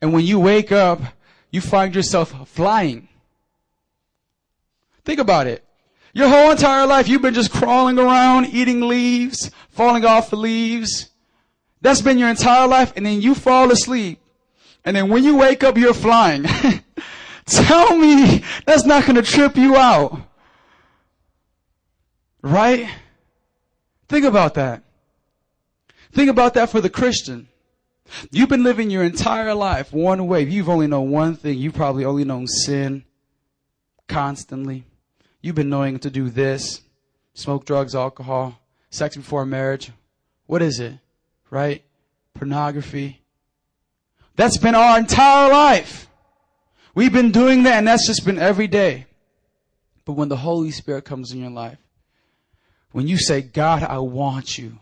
[0.00, 1.00] And when you wake up,
[1.50, 3.08] you find yourself flying.
[5.04, 5.64] Think about it.
[6.12, 11.08] Your whole entire life, you've been just crawling around, eating leaves, falling off the leaves.
[11.80, 14.20] That's been your entire life, and then you fall asleep.
[14.84, 16.44] And then when you wake up, you're flying.
[17.46, 20.20] Tell me that's not going to trip you out.
[22.42, 22.88] Right?
[24.08, 24.82] Think about that.
[26.12, 27.48] Think about that for the Christian.
[28.30, 30.42] You've been living your entire life one way.
[30.42, 31.58] You've only known one thing.
[31.58, 33.04] You've probably only known sin
[34.08, 34.84] constantly.
[35.40, 36.82] You've been knowing to do this,
[37.34, 38.58] smoke drugs, alcohol,
[38.90, 39.90] sex before marriage.
[40.46, 40.98] What is it?
[41.50, 41.82] Right?
[42.34, 43.20] Pornography.
[44.36, 46.08] That's been our entire life.
[46.94, 49.06] We've been doing that and that's just been every day.
[50.04, 51.78] But when the Holy Spirit comes in your life,
[52.92, 54.78] when you say, God, I want you,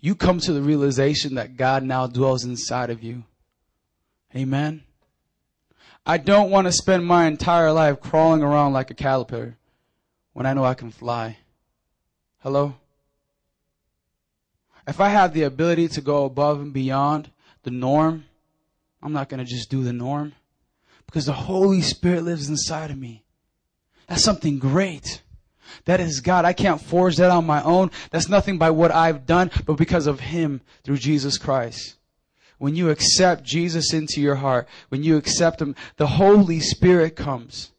[0.00, 3.24] you come to the realization that God now dwells inside of you.
[4.34, 4.82] Amen.
[6.04, 9.56] I don't want to spend my entire life crawling around like a caterpillar
[10.32, 11.38] when I know I can fly.
[12.40, 12.76] Hello?
[14.86, 17.30] If I have the ability to go above and beyond
[17.64, 18.24] the norm,
[19.02, 20.32] I'm not going to just do the norm
[21.06, 23.24] because the Holy Spirit lives inside of me.
[24.06, 25.22] That's something great.
[25.84, 26.44] That is God.
[26.44, 27.90] I can't forge that on my own.
[28.10, 31.96] That's nothing by what I've done, but because of Him through Jesus Christ.
[32.58, 37.72] When you accept Jesus into your heart, when you accept Him, the Holy Spirit comes.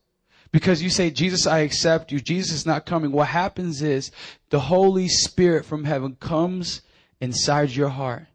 [0.52, 2.20] Because you say, Jesus, I accept you.
[2.20, 3.12] Jesus is not coming.
[3.12, 4.12] What happens is
[4.50, 6.82] the Holy Spirit from heaven comes
[7.20, 8.28] inside your heart.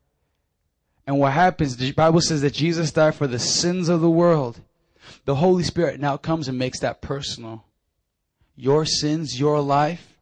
[1.06, 4.60] And what happens, the Bible says that Jesus died for the sins of the world.
[5.24, 7.64] The Holy Spirit now comes and makes that personal
[8.56, 10.16] your sins, your life.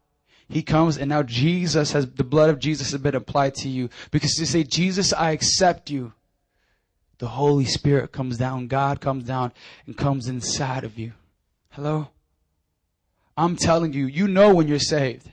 [0.49, 3.89] He comes and now Jesus has, the blood of Jesus has been applied to you.
[4.11, 6.13] Because you say, Jesus, I accept you.
[7.19, 9.53] The Holy Spirit comes down, God comes down
[9.85, 11.13] and comes inside of you.
[11.69, 12.09] Hello?
[13.37, 15.29] I'm telling you, you know when you're saved.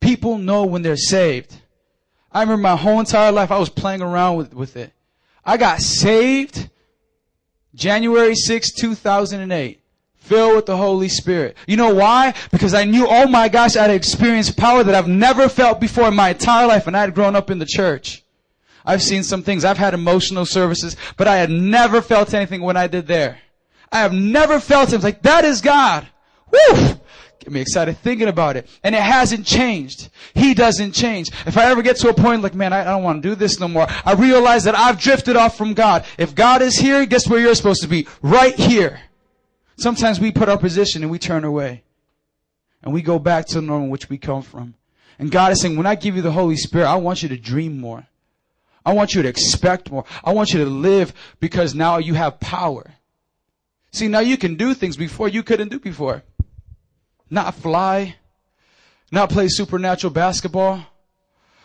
[0.00, 1.54] People know when they're saved.
[2.30, 4.92] I remember my whole entire life I was playing around with, with it.
[5.44, 6.70] I got saved
[7.74, 9.80] January 6, 2008
[10.28, 11.56] filled with the Holy Spirit.
[11.66, 12.34] You know why?
[12.50, 16.08] Because I knew, oh my gosh, I had experienced power that I've never felt before
[16.08, 18.22] in my entire life and I had grown up in the church.
[18.84, 19.64] I've seen some things.
[19.64, 23.38] I've had emotional services, but I had never felt anything when I did there.
[23.90, 25.02] I have never felt it.
[25.02, 26.06] Like, that is God.
[26.50, 26.98] Woo!
[27.38, 28.68] Get me excited thinking about it.
[28.82, 30.08] And it hasn't changed.
[30.34, 31.30] He doesn't change.
[31.46, 33.34] If I ever get to a point like, man, I, I don't want to do
[33.34, 36.04] this no more, I realize that I've drifted off from God.
[36.18, 38.06] If God is here, guess where you're supposed to be?
[38.22, 39.00] Right here.
[39.78, 41.84] Sometimes we put our position and we turn away.
[42.82, 44.74] And we go back to the normal which we come from.
[45.18, 47.36] And God is saying, when I give you the Holy Spirit, I want you to
[47.36, 48.06] dream more.
[48.84, 50.04] I want you to expect more.
[50.24, 52.94] I want you to live because now you have power.
[53.92, 56.22] See, now you can do things before you couldn't do before.
[57.30, 58.16] Not fly,
[59.12, 60.86] not play supernatural basketball,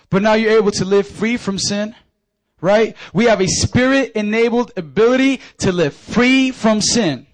[0.10, 1.96] but now you're able to live free from sin,
[2.62, 2.96] right?
[3.14, 7.28] We have a spirit enabled ability to live free from sin.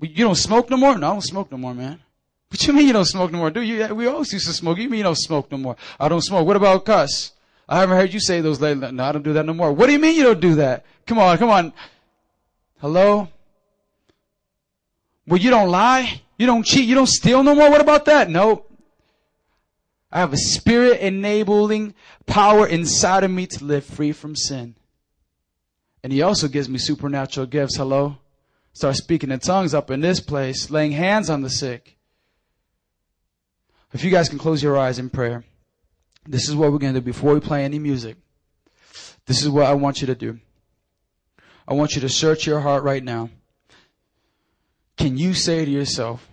[0.00, 0.96] You don't smoke no more?
[0.96, 2.00] No, I don't smoke no more, man.
[2.48, 3.50] What you mean you don't smoke no more?
[3.50, 3.94] Do you?
[3.94, 4.78] We always used to smoke.
[4.78, 5.76] You mean you don't smoke no more?
[5.98, 6.46] I don't smoke.
[6.46, 7.32] What about cuss?
[7.68, 8.90] I haven't heard you say those lately.
[8.90, 9.72] No, I don't do that no more.
[9.72, 10.84] What do you mean you don't do that?
[11.06, 11.72] Come on, come on.
[12.80, 13.28] Hello?
[15.26, 16.22] Well, you don't lie.
[16.38, 16.88] You don't cheat.
[16.88, 17.70] You don't steal no more.
[17.70, 18.28] What about that?
[18.28, 18.64] No.
[20.10, 21.94] I have a spirit enabling
[22.26, 24.74] power inside of me to live free from sin.
[26.02, 27.76] And he also gives me supernatural gifts.
[27.76, 28.16] Hello?
[28.72, 31.96] Start speaking in tongues up in this place, laying hands on the sick.
[33.92, 35.44] If you guys can close your eyes in prayer,
[36.26, 38.16] this is what we're going to do before we play any music.
[39.26, 40.38] This is what I want you to do.
[41.66, 43.30] I want you to search your heart right now.
[44.96, 46.28] Can you say to yourself,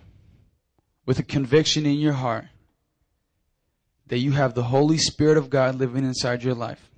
[1.06, 2.44] with a conviction in your heart,
[4.08, 6.90] that you have the Holy Spirit of God living inside your life?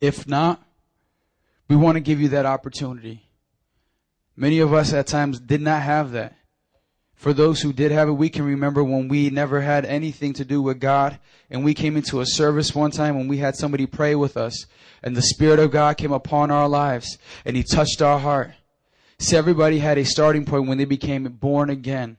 [0.00, 0.62] If not,
[1.68, 3.23] we want to give you that opportunity.
[4.36, 6.34] Many of us at times did not have that.
[7.14, 10.44] For those who did have it, we can remember when we never had anything to
[10.44, 13.86] do with God and we came into a service one time when we had somebody
[13.86, 14.66] pray with us
[15.02, 18.52] and the Spirit of God came upon our lives and He touched our heart.
[19.18, 22.16] See, everybody had a starting point when they became born again.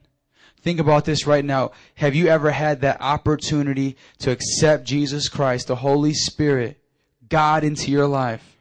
[0.60, 1.72] Think about this right now.
[1.96, 6.80] Have you ever had that opportunity to accept Jesus Christ, the Holy Spirit,
[7.28, 8.56] God into your life?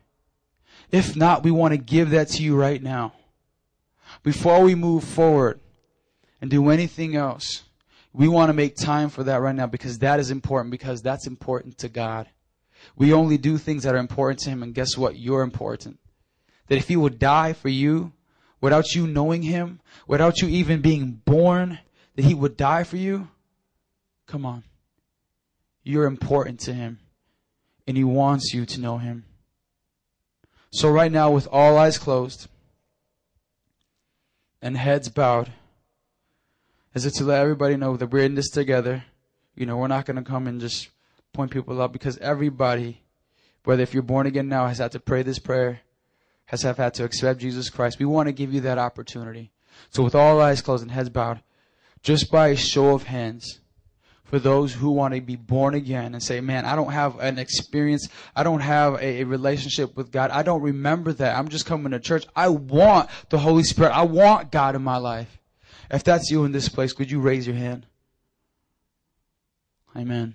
[0.91, 3.13] If not, we want to give that to you right now.
[4.25, 5.61] Before we move forward
[6.41, 7.63] and do anything else,
[8.11, 11.27] we want to make time for that right now because that is important because that's
[11.27, 12.27] important to God.
[12.97, 15.17] We only do things that are important to Him and guess what?
[15.17, 15.99] You're important.
[16.67, 18.11] That if He would die for you,
[18.65, 21.77] without you knowing him, without you even being born,
[22.15, 23.27] that he would die for you?
[24.25, 24.63] Come on.
[25.83, 26.97] You're important to him,
[27.85, 29.25] and he wants you to know him.
[30.71, 32.47] So, right now, with all eyes closed
[34.65, 35.51] and heads bowed,
[36.95, 39.03] as if to let everybody know that we're in this together,
[39.53, 40.89] you know, we're not going to come and just
[41.33, 42.99] point people up because everybody,
[43.63, 45.81] whether if you're born again now, has had to pray this prayer
[46.45, 47.99] has have had to accept Jesus Christ.
[47.99, 49.51] We want to give you that opportunity.
[49.91, 51.41] So with all eyes closed and heads bowed,
[52.01, 53.59] just by a show of hands,
[54.25, 57.37] for those who want to be born again and say, man, I don't have an
[57.37, 58.09] experience.
[58.35, 60.31] I don't have a, a, relationship with God.
[60.31, 61.37] I don't remember that.
[61.37, 62.25] I'm just coming to church.
[62.35, 63.91] I want the Holy Spirit.
[63.91, 65.39] I want God in my life.
[65.91, 67.85] If that's you in this place, could you raise your hand?
[69.95, 70.33] Amen.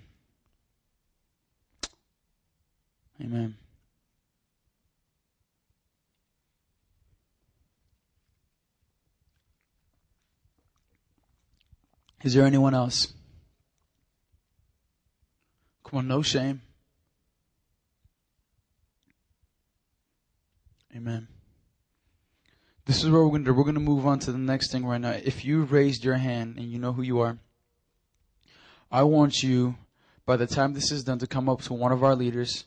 [3.20, 3.56] Amen.
[12.22, 13.12] Is there anyone else?
[15.90, 16.62] Come on, no shame.
[20.94, 21.26] Amen.
[22.84, 23.54] This is what we're going to do.
[23.54, 25.10] We're going to move on to the next thing right now.
[25.10, 27.38] If you raised your hand and you know who you are,
[28.88, 29.74] I want you,
[30.26, 32.66] by the time this is done, to come up to one of our leaders,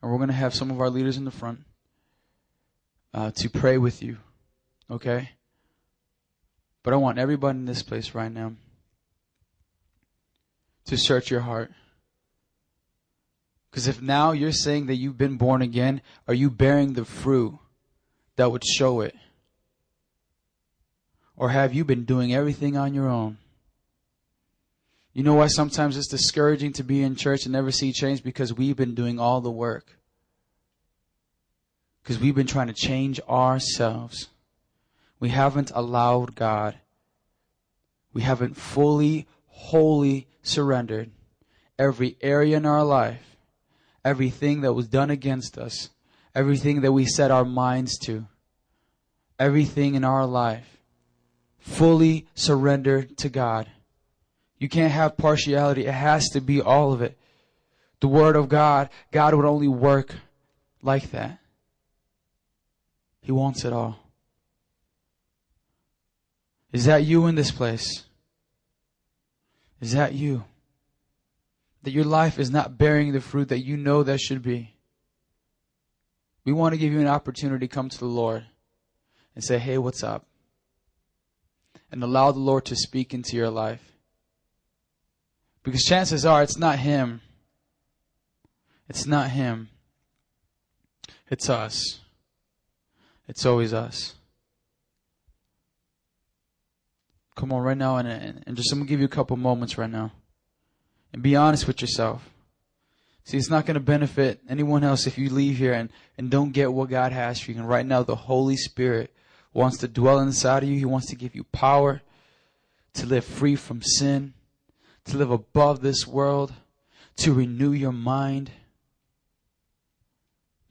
[0.00, 1.60] and we're going to have some of our leaders in the front
[3.12, 4.16] uh, to pray with you.
[4.90, 5.32] Okay?
[6.82, 8.52] But I want everybody in this place right now
[10.86, 11.72] to search your heart.
[13.70, 17.58] Because if now you're saying that you've been born again, are you bearing the fruit
[18.36, 19.14] that would show it?
[21.36, 23.38] Or have you been doing everything on your own?
[25.12, 28.22] You know why sometimes it's discouraging to be in church and never see change?
[28.22, 29.98] Because we've been doing all the work.
[32.02, 34.28] Because we've been trying to change ourselves.
[35.20, 36.78] We haven't allowed God.
[38.12, 41.10] We haven't fully, wholly surrendered
[41.78, 43.36] every area in our life,
[44.04, 45.90] everything that was done against us,
[46.34, 48.26] everything that we set our minds to,
[49.38, 50.78] everything in our life,
[51.58, 53.68] fully surrendered to God.
[54.58, 55.86] You can't have partiality.
[55.86, 57.16] It has to be all of it.
[58.00, 60.14] The Word of God, God would only work
[60.82, 61.38] like that.
[63.20, 63.98] He wants it all.
[66.72, 68.04] Is that you in this place?
[69.80, 70.44] Is that you?
[71.88, 74.74] That your life is not bearing the fruit that you know that should be.
[76.44, 78.44] We want to give you an opportunity to come to the Lord
[79.34, 80.26] and say, hey, what's up?
[81.90, 83.80] And allow the Lord to speak into your life.
[85.62, 87.22] Because chances are it's not Him.
[88.86, 89.70] It's not Him.
[91.30, 92.00] It's us.
[93.26, 94.14] It's always us.
[97.34, 99.88] Come on, right now, and, and, just I'm gonna give you a couple moments right
[99.88, 100.12] now,
[101.12, 102.28] and be honest with yourself.
[103.24, 106.72] See, it's not gonna benefit anyone else if you leave here and and don't get
[106.72, 107.58] what God has for you.
[107.58, 109.14] And right now, the Holy Spirit
[109.52, 110.76] wants to dwell inside of you.
[110.76, 112.02] He wants to give you power
[112.94, 114.34] to live free from sin,
[115.04, 116.52] to live above this world,
[117.16, 118.50] to renew your mind.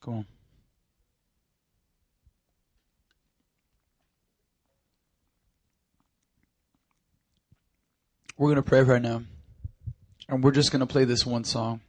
[0.01, 0.25] Come on.
[8.37, 9.23] We're going to pray right now.
[10.29, 11.81] And we're just going to play this one song.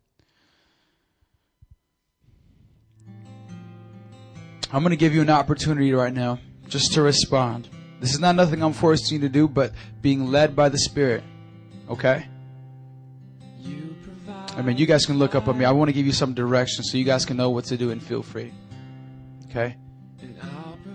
[4.71, 6.39] I'm going to give you an opportunity right now
[6.69, 7.69] just to respond.
[8.01, 11.25] This is not nothing I'm forcing you to do, but being led by the Spirit.
[11.89, 12.27] Okay?
[14.57, 15.65] I mean, you guys can look up at me.
[15.65, 17.91] I want to give you some direction so you guys can know what to do
[17.91, 18.53] and feel free.
[19.47, 19.77] Okay?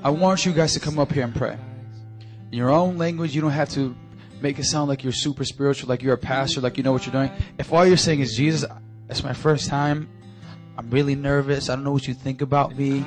[0.04, 1.58] I want you guys to come up here and pray.
[2.52, 3.96] In your own language, you don't have to
[4.44, 7.06] make it sound like you're super spiritual, like you're a pastor, like you know what
[7.06, 7.32] you're doing.
[7.58, 8.70] If all you're saying is, Jesus,
[9.10, 10.10] it's my first time.
[10.78, 11.70] I'm really nervous.
[11.70, 13.06] I don't know what you think about me.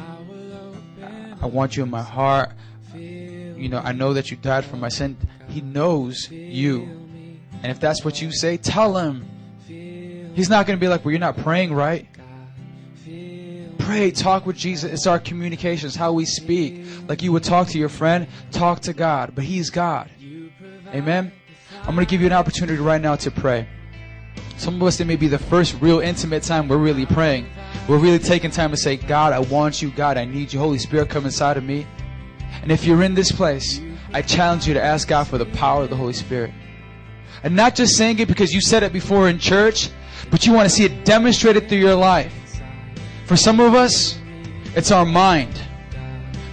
[1.40, 2.52] I want you in my heart.
[2.94, 5.16] You know, I know that you died for my sin.
[5.48, 6.82] He knows you.
[7.62, 9.28] And if that's what you say, tell him.
[10.34, 12.06] He's not going to be like, well, you're not praying right.
[13.78, 14.90] Pray, talk with Jesus.
[14.92, 16.84] It's our communications, how we speak.
[17.08, 19.32] Like you would talk to your friend, talk to God.
[19.34, 20.10] But He's God.
[20.94, 21.32] Amen.
[21.82, 23.68] I'm going to give you an opportunity right now to pray.
[24.56, 27.46] Some of us, it may be the first real intimate time we're really praying.
[27.88, 29.90] We're really taking time to say, God, I want you.
[29.90, 30.58] God, I need you.
[30.58, 31.86] Holy Spirit, come inside of me.
[32.62, 33.80] And if you're in this place,
[34.12, 36.52] I challenge you to ask God for the power of the Holy Spirit.
[37.42, 39.90] And not just saying it because you said it before in church,
[40.30, 42.32] but you want to see it demonstrated through your life.
[43.26, 44.18] For some of us,
[44.74, 45.60] it's our mind.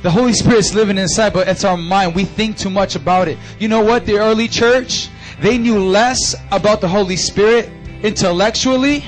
[0.03, 2.13] The Holy Spirit's living inside, but it's our mind.
[2.13, 3.37] We think too much about it.
[3.57, 4.05] You know what?
[4.05, 5.09] The early church,
[5.39, 7.69] they knew less about the Holy Spirit
[8.03, 9.05] intellectually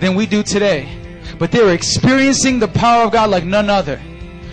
[0.00, 0.88] than we do today.
[1.38, 4.00] But they were experiencing the power of God like none other.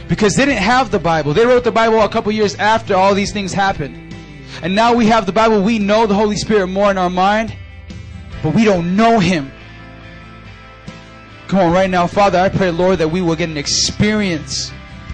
[0.08, 1.34] Because they didn't have the Bible.
[1.34, 4.14] They wrote the Bible a couple years after all these things happened.
[4.62, 5.64] And now we have the Bible.
[5.64, 7.56] We know the Holy Spirit more in our mind,
[8.44, 9.52] but we don't know Him.
[11.48, 14.72] Come on, right now, Father, I pray, Lord, that we will get an experience.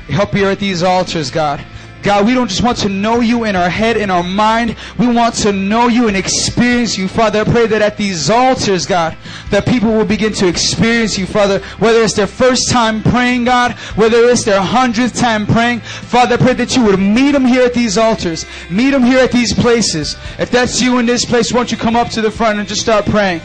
[0.10, 1.64] Help here at these altars, God.
[2.02, 4.78] God, we don't just want to know you in our head, in our mind.
[4.98, 7.42] We want to know you and experience you, Father.
[7.42, 9.18] I pray that at these altars, God,
[9.52, 11.60] that people will begin to experience you, Father.
[11.80, 16.38] Whether it's their first time praying, God, whether it's their hundredth time praying, Father, I
[16.38, 19.54] pray that you would meet them here at these altars, meet them here at these
[19.54, 20.16] places.
[20.38, 22.82] If that's you in this place, won't you come up to the front and just
[22.82, 23.42] start praying?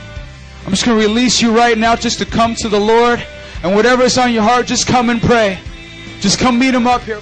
[0.65, 3.23] I'm just going to release you right now just to come to the Lord.
[3.65, 5.59] And whatever is on your heart, just come and pray.
[6.25, 7.21] Just come meet him up here.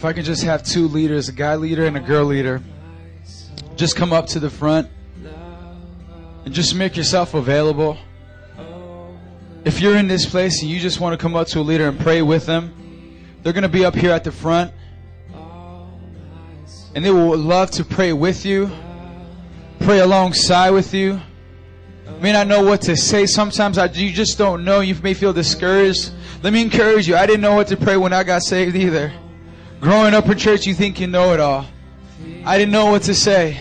[0.00, 2.62] If I can just have two leaders, a guy leader and a girl leader,
[3.76, 4.88] just come up to the front
[6.46, 7.98] and just make yourself available.
[9.66, 11.86] If you're in this place and you just want to come up to a leader
[11.86, 12.72] and pray with them,
[13.42, 14.72] they're going to be up here at the front.
[16.94, 18.70] And they will love to pray with you,
[19.80, 21.20] pray alongside with you.
[22.22, 23.26] May not know what to say.
[23.26, 24.80] Sometimes I, you just don't know.
[24.80, 26.10] You may feel discouraged.
[26.42, 27.16] Let me encourage you.
[27.16, 29.12] I didn't know what to pray when I got saved either.
[29.80, 31.66] Growing up in church, you think you know it all.
[32.44, 33.58] I didn't know what to say.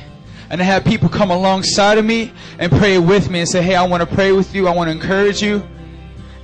[0.49, 3.75] And I had people come alongside of me and pray with me and say, Hey,
[3.75, 4.67] I want to pray with you.
[4.67, 5.65] I want to encourage you.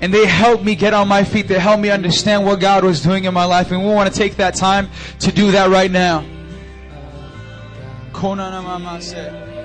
[0.02, 1.48] And they helped me get on my feet.
[1.48, 3.72] They helped me understand what God was doing in my life.
[3.72, 4.90] And we want to take that time
[5.20, 6.24] to do that right now.
[9.02, 9.56] Said.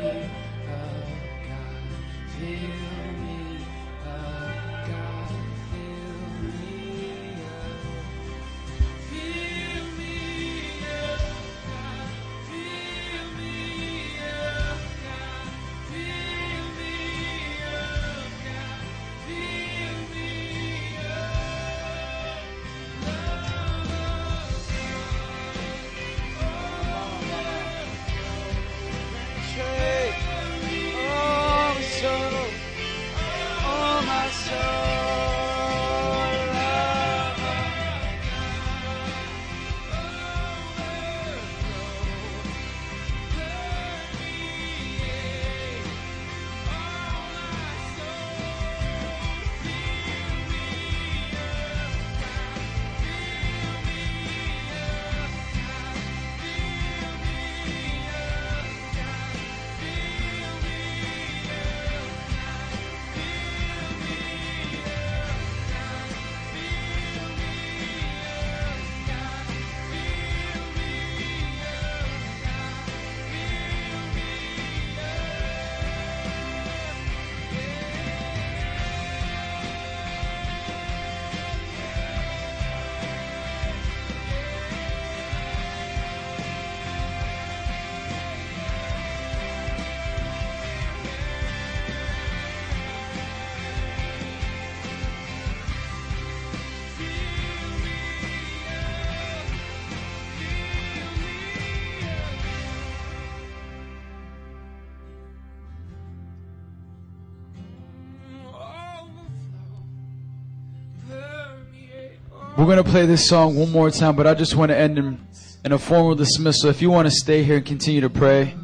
[112.60, 114.98] We're going to play this song one more time, but I just want to end
[114.98, 115.26] in,
[115.64, 116.68] in a formal dismissal.
[116.68, 118.54] If you want to stay here and continue to pray,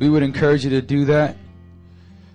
[0.00, 1.36] we would encourage you to do that.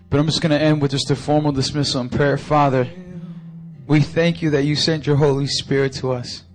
[0.10, 2.38] But I'm just going to end with just a formal dismissal and prayer.
[2.38, 2.90] Father,
[3.86, 6.46] we thank you that you sent your Holy Spirit to us.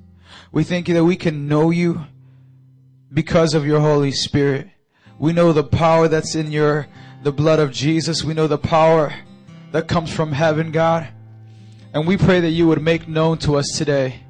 [0.51, 2.07] We thank you that we can know you
[3.13, 4.71] because of your Holy Spirit.
[5.19, 6.87] We know the power that's in your
[7.23, 8.25] the blood of Jesus.
[8.25, 9.13] We know the power
[9.73, 11.09] that comes from heaven, God.
[11.95, 14.21] And we pray that you would make known to us today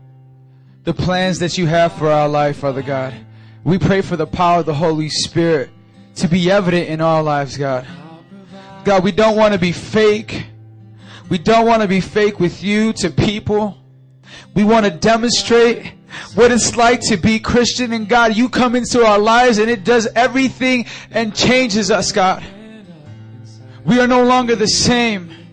[0.84, 3.14] the plans that you have for our life, Father God.
[3.64, 5.70] We pray for the power of the Holy Spirit
[6.16, 7.86] to be evident in our lives, God.
[8.84, 10.44] God, we don't want to be fake.
[11.30, 13.78] We don't want to be fake with you to people.
[14.54, 15.94] We want to demonstrate
[16.34, 17.94] what it's like to be Christian.
[17.94, 22.44] And God, you come into our lives and it does everything and changes us, God.
[23.86, 25.43] We are no longer the same.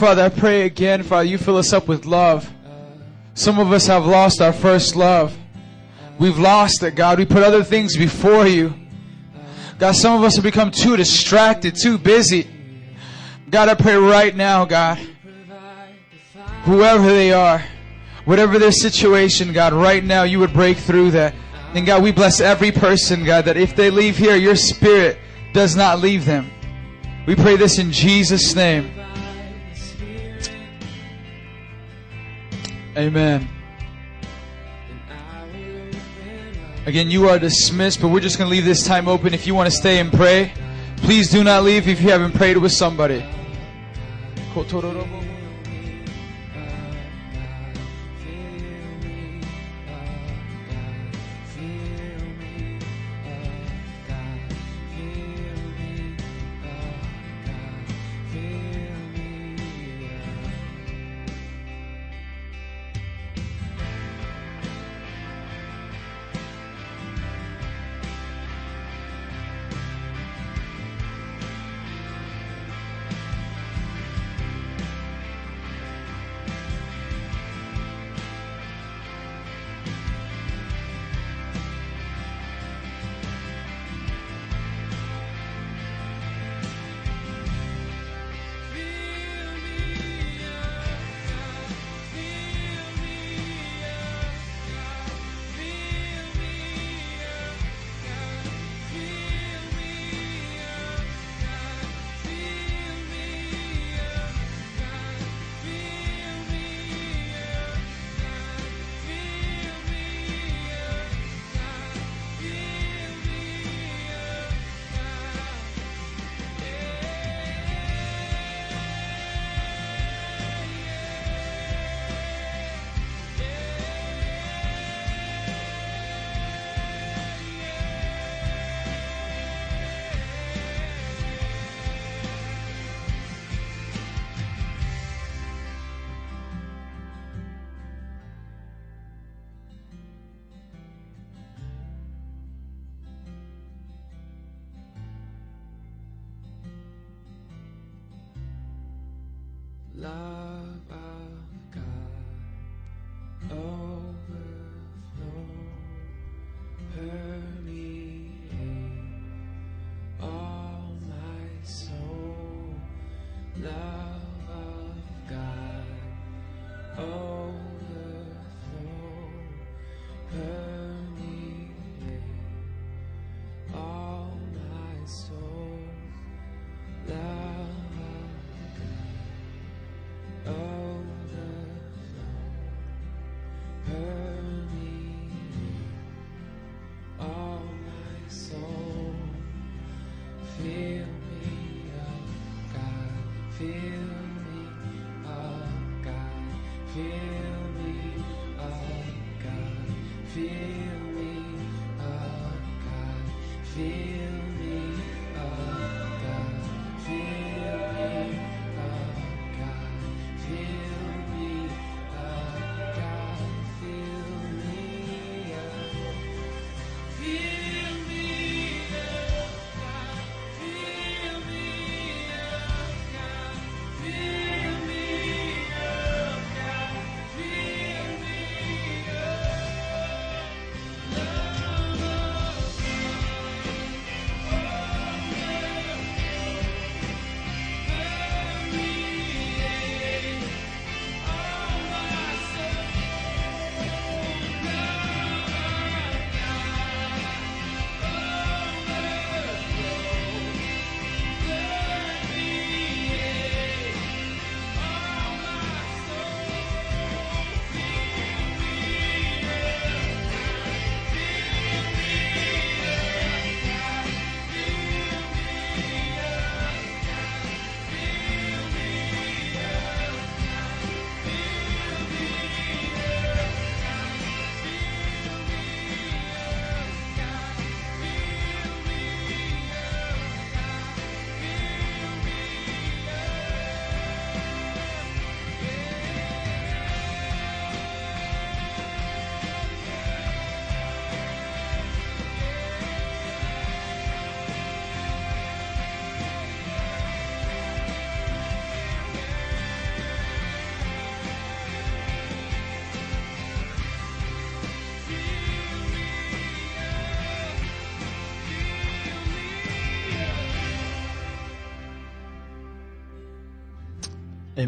[0.00, 2.50] Father, I pray again, Father, you fill us up with love.
[3.34, 5.36] Some of us have lost our first love.
[6.18, 7.18] We've lost it, God.
[7.18, 8.72] We put other things before you.
[9.78, 12.48] God, some of us have become too distracted, too busy.
[13.50, 14.96] God, I pray right now, God,
[16.62, 17.62] whoever they are,
[18.24, 21.34] whatever their situation, God, right now you would break through that.
[21.74, 25.18] And God, we bless every person, God, that if they leave here, your spirit
[25.52, 26.50] does not leave them.
[27.26, 28.99] We pray this in Jesus' name.
[33.00, 33.48] Amen.
[36.84, 39.32] Again, you are dismissed, but we're just going to leave this time open.
[39.32, 40.52] If you want to stay and pray,
[40.98, 43.24] please do not leave if you haven't prayed with somebody.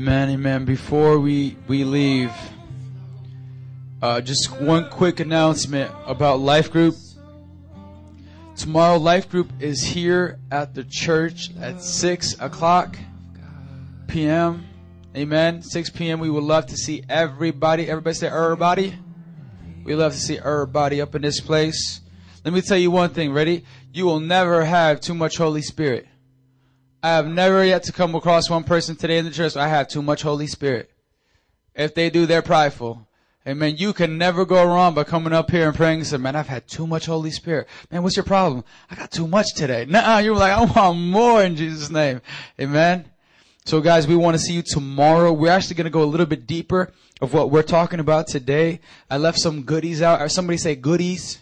[0.03, 0.65] Amen, amen.
[0.65, 2.33] Before we, we leave,
[4.03, 6.97] uh, just one quick announcement about Life Group.
[8.57, 12.99] Tomorrow, Life Group is here at the church at 6 o'clock
[14.09, 14.67] p.m.
[15.17, 15.63] Amen.
[15.63, 16.19] 6 p.m.
[16.19, 17.89] We would love to see everybody.
[17.89, 18.99] Everybody say everybody.
[19.85, 22.01] We love to see everybody up in this place.
[22.45, 23.33] Let me tell you one thing.
[23.33, 23.65] Ready?
[23.93, 26.09] You will never have too much Holy Spirit.
[27.03, 29.57] I have never yet to come across one person today in the church.
[29.57, 30.91] I have too much Holy Spirit.
[31.75, 33.09] If they do, they're prideful.
[33.45, 33.75] Amen.
[33.77, 36.47] You can never go wrong by coming up here and praying and saying, man, I've
[36.47, 37.67] had too much Holy Spirit.
[37.91, 38.63] Man, what's your problem?
[38.89, 39.85] I got too much today.
[39.85, 42.21] Nah, you're like, I want more in Jesus' name.
[42.61, 43.07] Amen.
[43.65, 45.33] So guys, we want to see you tomorrow.
[45.33, 48.79] We're actually going to go a little bit deeper of what we're talking about today.
[49.11, 50.21] I left some goodies out.
[50.21, 51.41] Or somebody say goodies.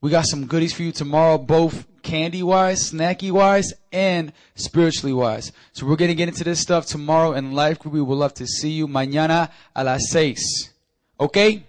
[0.00, 5.52] We got some goodies for you tomorrow, both candy wise, snacky wise, and spiritually wise.
[5.72, 7.94] So we're going to get into this stuff tomorrow in life group.
[7.94, 10.70] We would love to see you mañana a las seis.
[11.18, 11.64] Okay?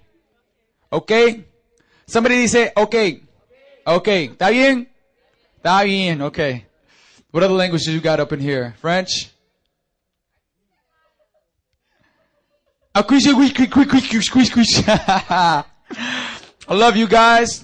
[0.92, 1.46] Okay?
[2.08, 3.22] Somebody say, okay.
[3.86, 4.30] Okay.
[4.30, 4.88] ¿Está bien?
[5.58, 6.22] Está bien.
[6.22, 6.66] Okay.
[7.32, 8.76] What other languages you got up in here?
[8.80, 9.30] French?
[12.96, 13.02] I
[16.76, 17.64] love you guys.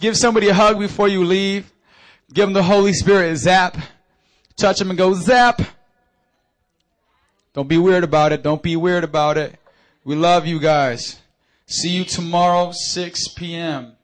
[0.00, 1.72] Give somebody a hug before you leave.
[2.32, 3.76] Give them the Holy Spirit zap.
[4.56, 5.62] Touch them and go zap.
[7.52, 8.42] Don't be weird about it.
[8.42, 9.58] Don't be weird about it.
[10.04, 11.20] We love you guys.
[11.66, 13.95] See you tomorrow, 6 p.m.